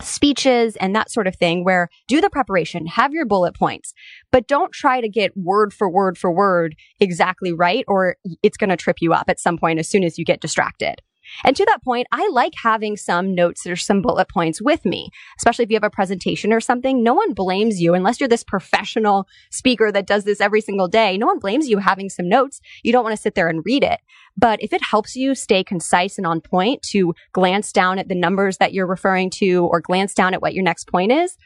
[0.00, 3.92] speeches and that sort of thing where do the preparation, have your bullet points,
[4.30, 8.70] but don't try to get word for word for word exactly right or it's going
[8.70, 11.02] to trip you up at some point as soon as you get distracted.
[11.44, 15.10] And to that point, I like having some notes or some bullet points with me,
[15.38, 17.02] especially if you have a presentation or something.
[17.02, 21.16] No one blames you unless you're this professional speaker that does this every single day.
[21.16, 22.60] No one blames you having some notes.
[22.82, 24.00] You don't want to sit there and read it.
[24.36, 28.14] But if it helps you stay concise and on point to glance down at the
[28.14, 31.36] numbers that you're referring to or glance down at what your next point is,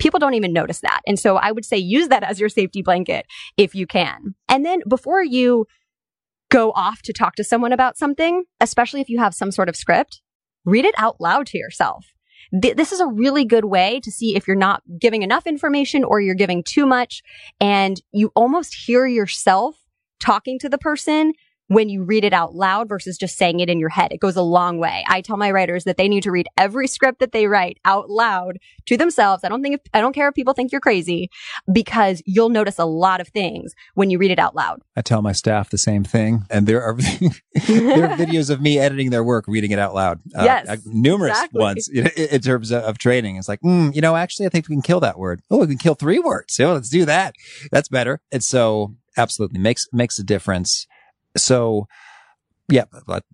[0.00, 1.00] people don't even notice that.
[1.06, 4.34] And so I would say use that as your safety blanket if you can.
[4.48, 5.66] And then before you
[6.50, 9.76] go off to talk to someone about something, especially if you have some sort of
[9.76, 10.20] script,
[10.64, 12.06] read it out loud to yourself.
[12.60, 16.04] Th- this is a really good way to see if you're not giving enough information
[16.04, 17.22] or you're giving too much
[17.60, 19.76] and you almost hear yourself
[20.20, 21.32] talking to the person
[21.70, 24.10] when you read it out loud versus just saying it in your head.
[24.10, 25.04] It goes a long way.
[25.06, 28.10] I tell my writers that they need to read every script that they write out
[28.10, 29.44] loud to themselves.
[29.44, 31.30] I don't think if, I don't care if people think you're crazy
[31.72, 34.82] because you'll notice a lot of things when you read it out loud.
[34.96, 36.44] I tell my staff the same thing.
[36.50, 36.94] And there are,
[37.68, 40.18] there are videos of me editing their work, reading it out loud.
[40.34, 40.68] Uh, yes.
[40.68, 41.60] Uh, numerous exactly.
[41.60, 43.36] ones in, in, terms of, of training.
[43.36, 45.40] It's like, mm, you know, actually, I think we can kill that word.
[45.48, 46.58] Oh, we can kill three words.
[46.58, 47.36] Oh, let's do that.
[47.70, 48.20] That's better.
[48.32, 50.88] And so absolutely makes, makes a difference.
[51.40, 51.86] So,
[52.68, 52.84] yeah,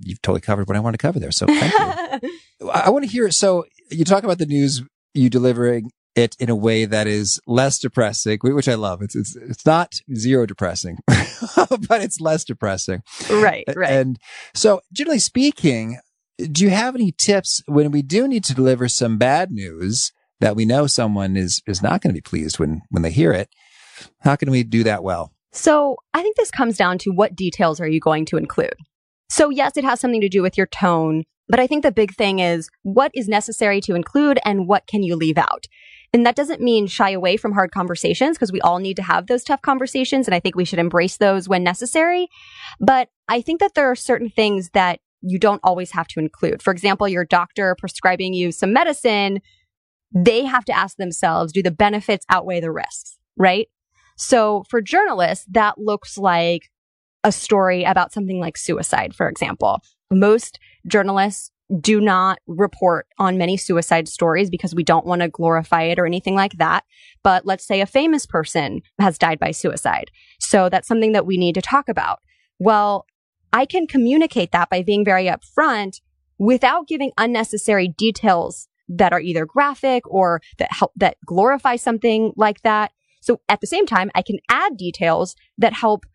[0.01, 1.33] you've totally covered what I wanted to cover there.
[1.33, 2.71] So thank you.
[2.73, 3.31] I want to hear.
[3.31, 4.83] So you talk about the news,
[5.15, 9.03] you delivering it in a way that is less depressing, which I love.
[9.03, 13.03] It's it's it's not zero depressing, but it's less depressing.
[13.31, 13.91] Right, right.
[13.91, 14.19] And
[14.55, 15.99] so, generally speaking,
[16.39, 20.57] do you have any tips when we do need to deliver some bad news that
[20.57, 23.51] we know someone is is not going to be pleased when when they hear it?
[24.21, 25.33] How can we do that well?
[25.57, 28.75] So I think this comes down to what details are you going to include?
[29.31, 32.15] So yes, it has something to do with your tone, but I think the big
[32.15, 35.65] thing is what is necessary to include and what can you leave out?
[36.13, 39.27] And that doesn't mean shy away from hard conversations because we all need to have
[39.27, 40.29] those tough conversations.
[40.29, 42.29] And I think we should embrace those when necessary.
[42.79, 46.63] But I think that there are certain things that you don't always have to include.
[46.63, 49.41] For example, your doctor prescribing you some medicine,
[50.15, 53.69] they have to ask themselves, do the benefits outweigh the risks, right?
[54.17, 56.71] So for journalists, that looks like
[57.25, 59.81] a story about something like suicide, for example.
[60.11, 61.51] Most journalists
[61.81, 66.07] do not report on many suicide stories because we don't want to glorify it or
[66.07, 66.85] anything like that.
[67.25, 70.11] But let's say a famous person has died by suicide.
[70.39, 72.21] So that's something that we need to talk about.
[72.59, 73.07] Well,
[73.53, 76.01] I can communicate that by being very upfront
[76.39, 82.63] without giving unnecessary details that are either graphic or that help, that glorify something like
[82.63, 82.93] that.
[83.27, 86.07] So at the same time, I can add details that help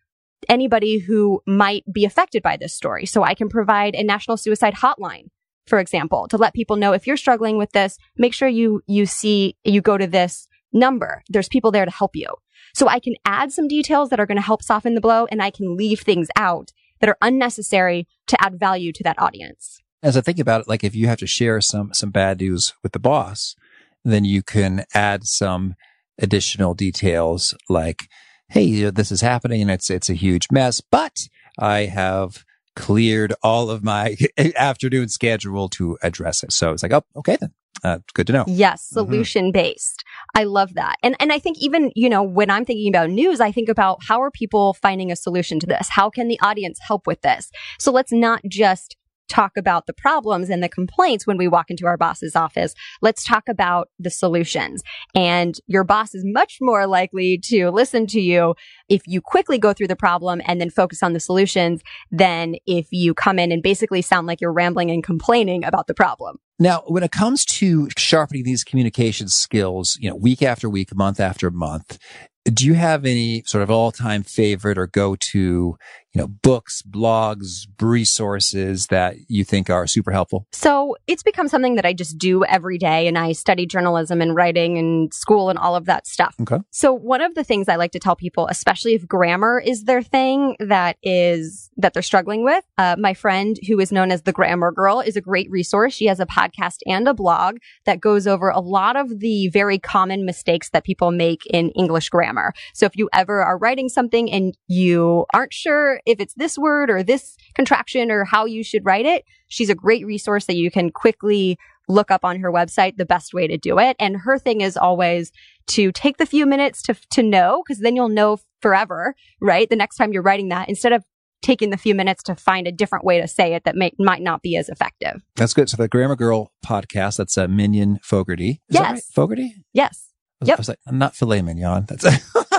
[0.48, 3.04] anybody who might be affected by this story.
[3.04, 5.26] So I can provide a national suicide hotline,
[5.66, 9.04] for example, to let people know if you're struggling with this, make sure you, you
[9.04, 11.22] see, you go to this number.
[11.28, 12.28] There's people there to help you.
[12.74, 15.42] So I can add some details that are going to help soften the blow and
[15.42, 19.80] I can leave things out that are unnecessary to add value to that audience.
[20.02, 22.72] As I think about it, like if you have to share some, some bad news
[22.82, 23.54] with the boss,
[24.02, 25.74] then you can add some
[26.22, 28.08] additional details like,
[28.48, 32.44] Hey, this is happening and it's, it's a huge mess, but I have
[32.76, 34.16] cleared all of my
[34.56, 36.52] afternoon schedule to address it.
[36.52, 37.52] So it's like, oh, okay then.
[37.84, 38.44] Uh, good to know.
[38.46, 40.04] Yes, solution based.
[40.04, 40.40] Mm-hmm.
[40.40, 40.96] I love that.
[41.02, 44.04] And and I think even, you know, when I'm thinking about news, I think about
[44.06, 45.88] how are people finding a solution to this?
[45.90, 47.50] How can the audience help with this?
[47.80, 48.96] So let's not just
[49.32, 52.74] talk about the problems and the complaints when we walk into our boss's office.
[53.00, 54.82] Let's talk about the solutions.
[55.14, 58.54] And your boss is much more likely to listen to you
[58.88, 61.80] if you quickly go through the problem and then focus on the solutions
[62.10, 65.94] than if you come in and basically sound like you're rambling and complaining about the
[65.94, 66.36] problem.
[66.58, 71.18] Now, when it comes to sharpening these communication skills, you know, week after week, month
[71.18, 71.98] after month,
[72.44, 75.76] do you have any sort of all-time favorite or go-to
[76.14, 80.46] you know, books, blogs, resources that you think are super helpful?
[80.52, 83.08] So it's become something that I just do every day.
[83.08, 86.34] And I study journalism and writing and school and all of that stuff.
[86.40, 86.58] Okay.
[86.70, 90.02] So one of the things I like to tell people, especially if grammar is their
[90.02, 94.32] thing that is, that they're struggling with, uh, my friend who is known as the
[94.32, 95.94] Grammar Girl is a great resource.
[95.94, 97.56] She has a podcast and a blog
[97.86, 102.10] that goes over a lot of the very common mistakes that people make in English
[102.10, 102.52] grammar.
[102.74, 106.90] So if you ever are writing something and you aren't sure if it's this word
[106.90, 110.70] or this contraction or how you should write it, she's a great resource that you
[110.70, 113.96] can quickly look up on her website the best way to do it.
[113.98, 115.32] And her thing is always
[115.68, 119.68] to take the few minutes to, to know, because then you'll know forever, right?
[119.68, 121.04] The next time you're writing that instead of
[121.42, 124.22] taking the few minutes to find a different way to say it that may, might
[124.22, 125.22] not be as effective.
[125.34, 125.68] That's good.
[125.68, 128.60] So the Grammar Girl podcast, that's uh, Mignon Fogarty.
[128.68, 128.92] Is yes.
[128.92, 129.02] Right?
[129.12, 129.54] Fogarty?
[129.72, 130.08] Yes.
[130.40, 130.58] I was, yep.
[130.58, 131.86] I was like, I'm not filet mignon.
[131.88, 132.04] That's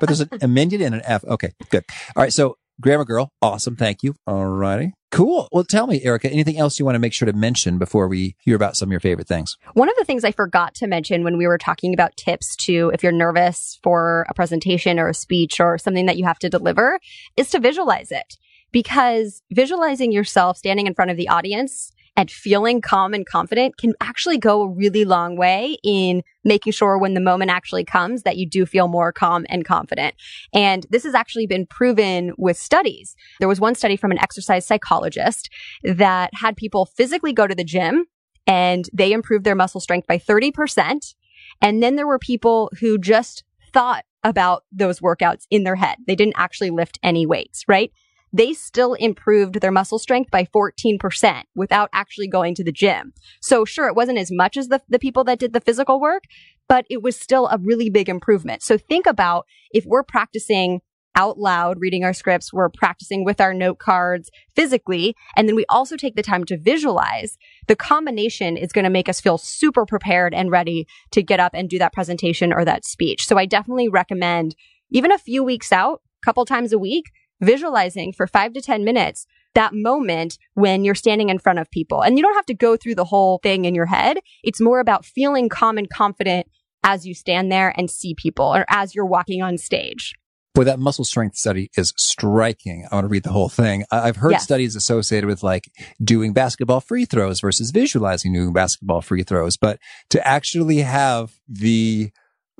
[0.00, 1.24] but there's a, a minion and an F.
[1.24, 1.84] Okay, good.
[2.16, 2.32] All right.
[2.32, 3.74] So Grammar Girl, awesome.
[3.74, 4.14] Thank you.
[4.26, 4.92] All righty.
[5.10, 5.48] Cool.
[5.50, 8.36] Well, tell me, Erica, anything else you want to make sure to mention before we
[8.40, 9.56] hear about some of your favorite things?
[9.72, 12.90] One of the things I forgot to mention when we were talking about tips to
[12.94, 16.48] if you're nervous for a presentation or a speech or something that you have to
[16.48, 17.00] deliver
[17.36, 18.36] is to visualize it.
[18.70, 23.94] Because visualizing yourself standing in front of the audience and feeling calm and confident can
[24.00, 28.36] actually go a really long way in making sure when the moment actually comes that
[28.36, 30.16] you do feel more calm and confident.
[30.52, 33.14] And this has actually been proven with studies.
[33.38, 35.48] There was one study from an exercise psychologist
[35.84, 38.06] that had people physically go to the gym
[38.48, 41.14] and they improved their muscle strength by 30%.
[41.62, 45.98] And then there were people who just thought about those workouts in their head.
[46.08, 47.92] They didn't actually lift any weights, right?
[48.32, 53.12] They still improved their muscle strength by 14% without actually going to the gym.
[53.40, 56.24] So sure, it wasn't as much as the, the people that did the physical work,
[56.68, 58.62] but it was still a really big improvement.
[58.62, 60.80] So think about if we're practicing
[61.16, 65.64] out loud, reading our scripts, we're practicing with our note cards physically, and then we
[65.68, 69.84] also take the time to visualize, the combination is going to make us feel super
[69.84, 73.26] prepared and ready to get up and do that presentation or that speech.
[73.26, 74.54] So I definitely recommend
[74.92, 77.06] even a few weeks out, a couple times a week,
[77.40, 82.02] visualizing for five to 10 minutes that moment when you're standing in front of people.
[82.02, 84.18] And you don't have to go through the whole thing in your head.
[84.42, 86.46] It's more about feeling calm and confident
[86.84, 90.14] as you stand there and see people or as you're walking on stage.
[90.54, 92.86] Boy, that muscle strength study is striking.
[92.90, 93.84] I want to read the whole thing.
[93.92, 94.44] I've heard yes.
[94.44, 95.70] studies associated with like
[96.02, 99.78] doing basketball free throws versus visualizing doing basketball free throws, but
[100.10, 102.10] to actually have the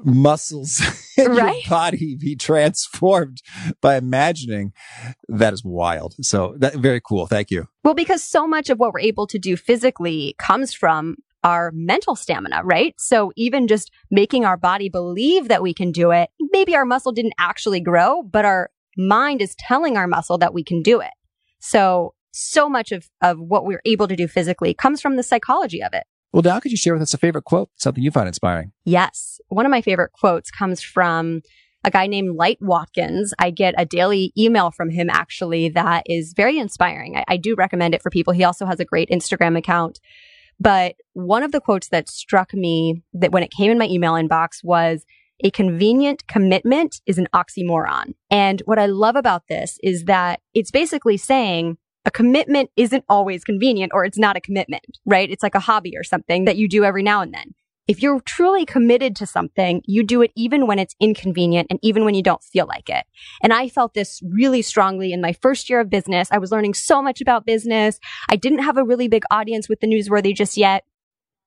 [0.05, 0.81] muscles
[1.17, 1.63] in right?
[1.63, 3.43] your body be transformed
[3.81, 4.73] by imagining
[5.29, 6.15] that is wild.
[6.23, 7.27] So that very cool.
[7.27, 7.69] Thank you.
[7.85, 12.17] Well, because so much of what we're able to do physically comes from our mental
[12.17, 12.95] stamina, right?
[12.99, 17.13] So even just making our body believe that we can do it, maybe our muscle
[17.13, 21.13] didn't actually grow, but our mind is telling our muscle that we can do it.
[21.61, 25.83] So, so much of, of what we're able to do physically comes from the psychology
[25.83, 26.05] of it.
[26.33, 28.73] Well, now could you share with us a favorite quote, something you find inspiring?
[28.85, 29.41] Yes.
[29.49, 31.41] One of my favorite quotes comes from
[31.85, 33.33] a guy named Light Watkins.
[33.39, 37.17] I get a daily email from him actually that is very inspiring.
[37.17, 38.33] I, I do recommend it for people.
[38.33, 40.01] He also has a great Instagram account.
[40.61, 44.15] But one of the quotes that struck me that when it came in my email
[44.15, 45.05] inbox was,
[45.45, 48.15] a convenient commitment is an oxymoron.
[48.29, 51.79] And what I love about this is that it's basically saying
[52.09, 55.31] a commitment isn't always convenient or it's not a commitment, right?
[55.31, 57.55] It's like a hobby or something that you do every now and then.
[57.87, 62.07] If you're truly committed to something, you do it even when it's inconvenient and even
[62.07, 63.05] when you don't feel like it.
[63.43, 66.29] And I felt this really strongly in my first year of business.
[66.31, 68.01] I was learning so much about business.
[68.31, 70.85] I didn't have a really big audience with the newsworthy just yet.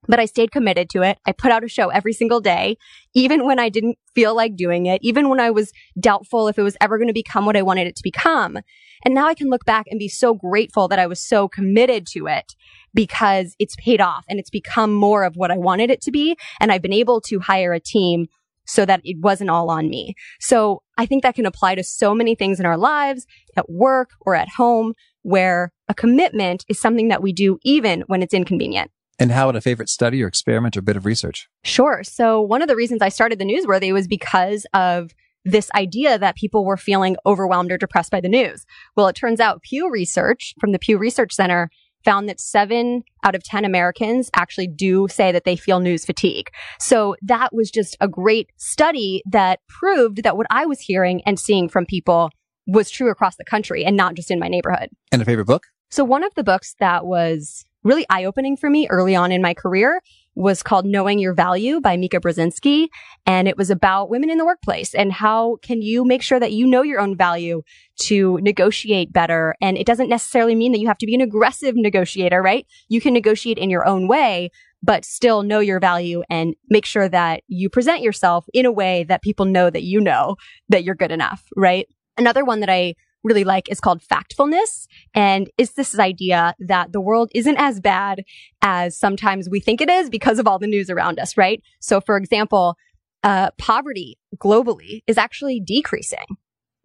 [0.08, 1.18] But I stayed committed to it.
[1.26, 2.78] I put out a show every single day,
[3.14, 6.64] even when I didn't feel like doing it, even when I was doubtful if it
[6.64, 8.58] was ever going to become what I wanted it to become.
[9.04, 12.06] And now I can look back and be so grateful that I was so committed
[12.08, 12.56] to it
[12.94, 16.36] because it's paid off and it's become more of what I wanted it to be.
[16.60, 18.28] And I've been able to hire a team
[18.66, 20.14] so that it wasn't all on me.
[20.40, 23.26] So I think that can apply to so many things in our lives,
[23.58, 24.94] at work or at home,
[25.24, 28.92] where a commitment is something that we do even when it's inconvenient.
[29.22, 31.48] And how about a favorite study or experiment or bit of research?
[31.64, 32.02] Sure.
[32.04, 35.12] So one of the reasons I started the newsworthy was because of
[35.46, 38.66] this idea that people were feeling overwhelmed or depressed by the news.
[38.96, 41.70] Well, it turns out Pew Research from the Pew Research Center
[42.04, 46.50] found that seven out of 10 Americans actually do say that they feel news fatigue.
[46.80, 51.40] So that was just a great study that proved that what I was hearing and
[51.40, 52.32] seeing from people
[52.66, 54.90] was true across the country and not just in my neighborhood.
[55.12, 55.68] And a favorite book?
[55.92, 59.42] So one of the books that was really eye opening for me early on in
[59.42, 60.02] my career
[60.36, 62.88] was called Knowing Your Value by Mika Brzezinski.
[63.26, 66.54] And it was about women in the workplace and how can you make sure that
[66.54, 67.64] you know your own value
[68.04, 69.56] to negotiate better.
[69.62, 72.66] And it doesn't necessarily mean that you have to be an aggressive negotiator, right?
[72.88, 74.52] You can negotiate in your own way,
[74.82, 79.04] but still know your value and make sure that you present yourself in a way
[79.04, 80.38] that people know that you know
[80.70, 81.88] that you're good enough, right?
[82.18, 84.88] Another one that I really like is called factfulness.
[85.14, 88.24] And it's this idea that the world isn't as bad
[88.62, 91.62] as sometimes we think it is because of all the news around us, right?
[91.80, 92.76] So for example,
[93.24, 96.26] uh, poverty globally is actually decreasing,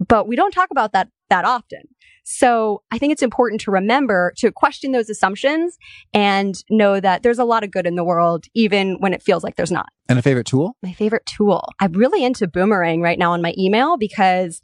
[0.06, 1.82] but we don't talk about that that often.
[2.28, 5.78] So I think it's important to remember to question those assumptions
[6.12, 9.44] and know that there's a lot of good in the world, even when it feels
[9.44, 9.86] like there's not.
[10.08, 10.76] And a favorite tool?
[10.82, 11.68] My favorite tool.
[11.78, 14.60] I'm really into Boomerang right now on my email because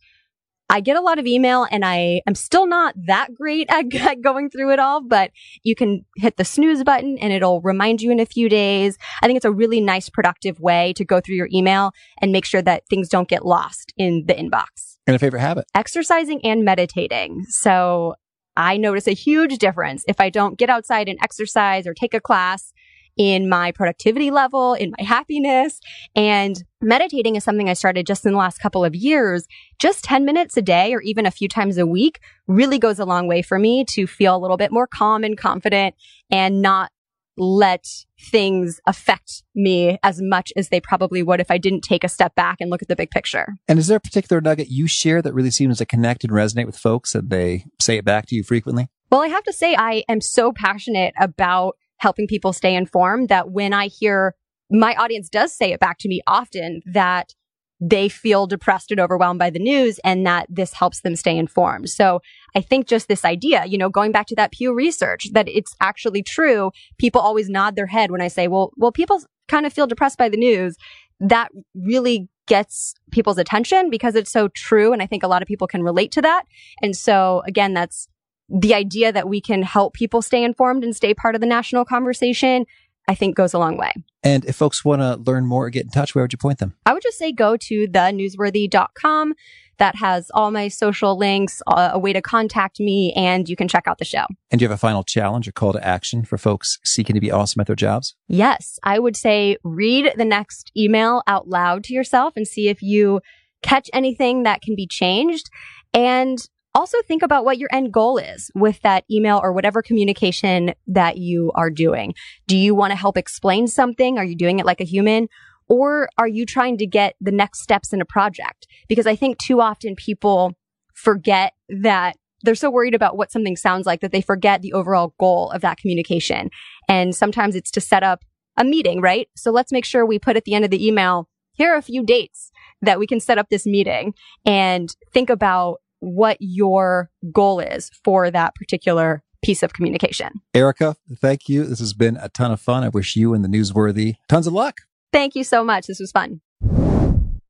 [0.71, 4.23] I get a lot of email and I am still not that great at, at,
[4.23, 5.31] going through it all, but
[5.63, 8.97] you can hit the snooze button and it'll remind you in a few days.
[9.21, 12.45] I think it's a really nice, productive way to go through your email and make
[12.45, 14.97] sure that things don't get lost in the inbox.
[15.07, 15.67] And a favorite habit?
[15.75, 17.45] Exercising and meditating.
[17.49, 18.15] So
[18.57, 22.21] I notice a huge difference if I don't get outside and exercise or take a
[22.21, 22.73] class
[23.17, 25.81] in my productivity level, in my happiness.
[26.15, 29.47] And meditating is something I started just in the last couple of years.
[29.79, 33.05] Just 10 minutes a day or even a few times a week really goes a
[33.05, 35.95] long way for me to feel a little bit more calm and confident
[36.31, 36.91] and not
[37.37, 37.87] let
[38.21, 42.35] things affect me as much as they probably would if I didn't take a step
[42.35, 43.57] back and look at the big picture.
[43.67, 46.67] And is there a particular nugget you share that really seems to connect and resonate
[46.67, 48.89] with folks and they say it back to you frequently?
[49.11, 53.53] Well, I have to say I am so passionate about helping people stay informed that
[53.53, 54.35] when I hear
[54.71, 57.33] my audience does say it back to me often that
[57.81, 61.89] they feel depressed and overwhelmed by the news and that this helps them stay informed.
[61.89, 62.21] So
[62.57, 65.75] I think just this idea, you know, going back to that Pew research that it's
[65.81, 66.71] actually true.
[66.99, 70.19] People always nod their head when I say, well, well, people kind of feel depressed
[70.19, 70.77] by the news.
[71.21, 74.93] That really gets people's attention because it's so true.
[74.93, 76.45] And I think a lot of people can relate to that.
[76.83, 78.09] And so again, that's
[78.53, 81.85] the idea that we can help people stay informed and stay part of the national
[81.85, 82.67] conversation,
[83.09, 83.93] I think goes a long way.
[84.23, 86.59] And if folks want to learn more or get in touch, where would you point
[86.59, 86.75] them?
[86.87, 89.35] I would just say go to thenewsworthy.com.
[89.79, 93.89] That has all my social links, a way to contact me, and you can check
[93.89, 94.27] out the show.
[94.51, 97.21] And do you have a final challenge or call to action for folks seeking to
[97.21, 98.15] be awesome at their jobs?
[98.29, 98.79] Yes.
[98.85, 103.23] I would say read the next email out loud to yourself and see if you
[103.63, 105.49] catch anything that can be changed.
[105.95, 106.39] And
[106.75, 111.18] also think about what your end goal is with that email or whatever communication that
[111.18, 112.14] you are doing.
[112.47, 114.18] Do you want to help explain something?
[114.18, 115.29] Are you doing it like a human?
[115.68, 118.66] Or are you trying to get the next steps in a project?
[118.89, 120.53] Because I think too often people
[120.95, 125.14] forget that they're so worried about what something sounds like that they forget the overall
[125.18, 126.51] goal of that communication.
[126.89, 128.25] And sometimes it's to set up
[128.57, 129.29] a meeting, right?
[129.37, 131.83] So let's make sure we put at the end of the email, here are a
[131.83, 132.51] few dates
[132.81, 134.14] that we can set up this meeting
[134.45, 140.33] and think about what your goal is for that particular piece of communication.
[140.53, 141.65] Erica, thank you.
[141.65, 142.83] This has been a ton of fun.
[142.83, 144.81] I wish you and the newsworthy tons of luck.
[145.13, 145.87] Thank you so much.
[145.87, 146.41] This was fun.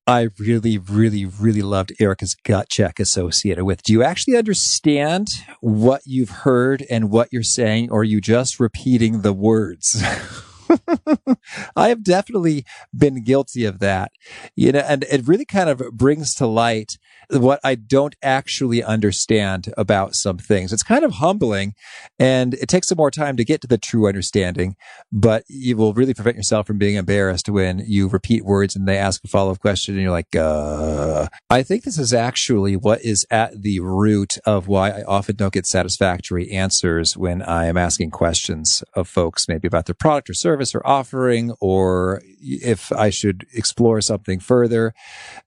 [0.07, 3.83] I really, really, really loved Erica's gut check associated with.
[3.83, 5.29] Do you actually understand
[5.61, 10.03] what you've heard and what you're saying, or are you just repeating the words?
[11.77, 12.65] I have definitely
[12.97, 14.13] been guilty of that.
[14.57, 16.99] You know, and it really kind of brings to light
[17.31, 20.73] what I don't actually understand about some things.
[20.73, 21.75] It's kind of humbling
[22.19, 24.77] and it takes some more time to get to the true understanding,
[25.11, 28.99] but you will really prevent yourself from being embarrassed when you repeat words and they
[28.99, 33.03] ask a follow up question and you're like, uh, I think this is actually what
[33.03, 37.77] is at the root of why I often don't get satisfactory answers when I am
[37.77, 42.93] asking questions of folks, maybe about their product or service service or offering, or if
[42.93, 44.95] I should explore something further,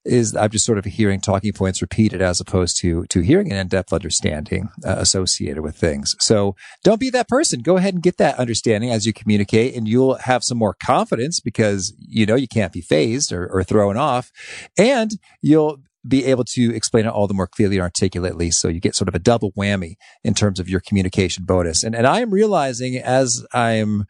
[0.03, 3.57] is I'm just sort of hearing talking points repeated as opposed to to hearing an
[3.57, 6.15] in-depth understanding uh, associated with things.
[6.19, 7.61] So don't be that person.
[7.61, 11.39] Go ahead and get that understanding as you communicate, and you'll have some more confidence
[11.39, 14.31] because you know you can't be phased or, or thrown off,
[14.77, 15.11] and
[15.41, 18.51] you'll be able to explain it all the more clearly and articulately.
[18.51, 21.83] So you get sort of a double whammy in terms of your communication bonus.
[21.83, 24.05] And, and I am realizing as I'm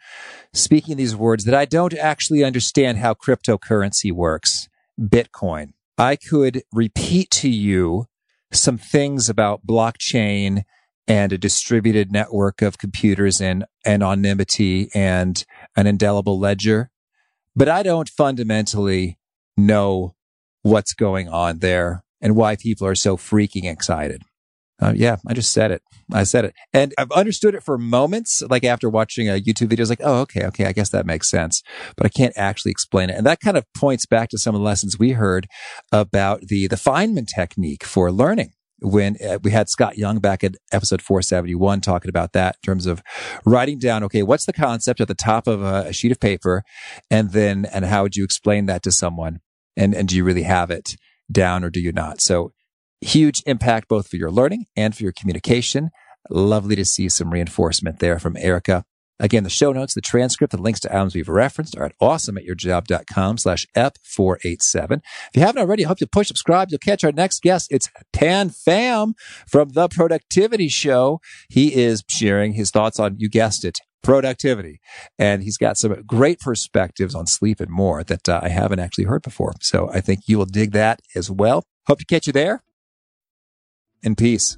[0.54, 4.68] speaking these words that I don't actually understand how cryptocurrency works.
[5.00, 5.74] Bitcoin.
[5.98, 8.08] I could repeat to you
[8.52, 10.64] some things about blockchain
[11.08, 16.90] and a distributed network of computers and anonymity and an indelible ledger.
[17.56, 19.18] But I don't fundamentally
[19.56, 20.16] know
[20.66, 24.24] what's going on there and why people are so freaking excited.
[24.82, 25.84] Uh, yeah, I just said it.
[26.12, 26.56] I said it.
[26.74, 30.22] And I've understood it for moments, like after watching a YouTube video, it's like, oh,
[30.22, 31.62] okay, okay, I guess that makes sense.
[31.96, 33.16] But I can't actually explain it.
[33.16, 35.48] And that kind of points back to some of the lessons we heard
[35.92, 40.56] about the, the Feynman technique for learning when uh, we had Scott Young back at
[40.72, 43.04] episode 471 talking about that in terms of
[43.46, 46.64] writing down, okay, what's the concept at the top of a, a sheet of paper?
[47.12, 49.42] And then, and how would you explain that to someone?
[49.76, 50.96] And, and do you really have it
[51.32, 52.22] down or do you not?
[52.22, 52.52] So
[53.02, 55.90] huge impact both for your learning and for your communication.
[56.30, 58.84] Lovely to see some reinforcement there from Erica.
[59.20, 63.38] Again, the show notes, the transcript, the links to albums we've referenced are at awesomeatyourjob.com
[63.38, 64.92] slash F487.
[64.92, 66.68] If you haven't already, I hope you push subscribe.
[66.70, 67.72] You'll catch our next guest.
[67.72, 69.14] It's Thanh Pham
[69.48, 71.22] from The Productivity Show.
[71.50, 74.82] He is sharing his thoughts on, you guessed it, productivity.
[75.18, 79.06] And he's got some great perspectives on sleep and more that uh, I haven't actually
[79.06, 79.54] heard before.
[79.62, 81.64] So I think you will dig that as well.
[81.88, 82.64] Hope to catch you there.
[84.04, 84.58] In peace.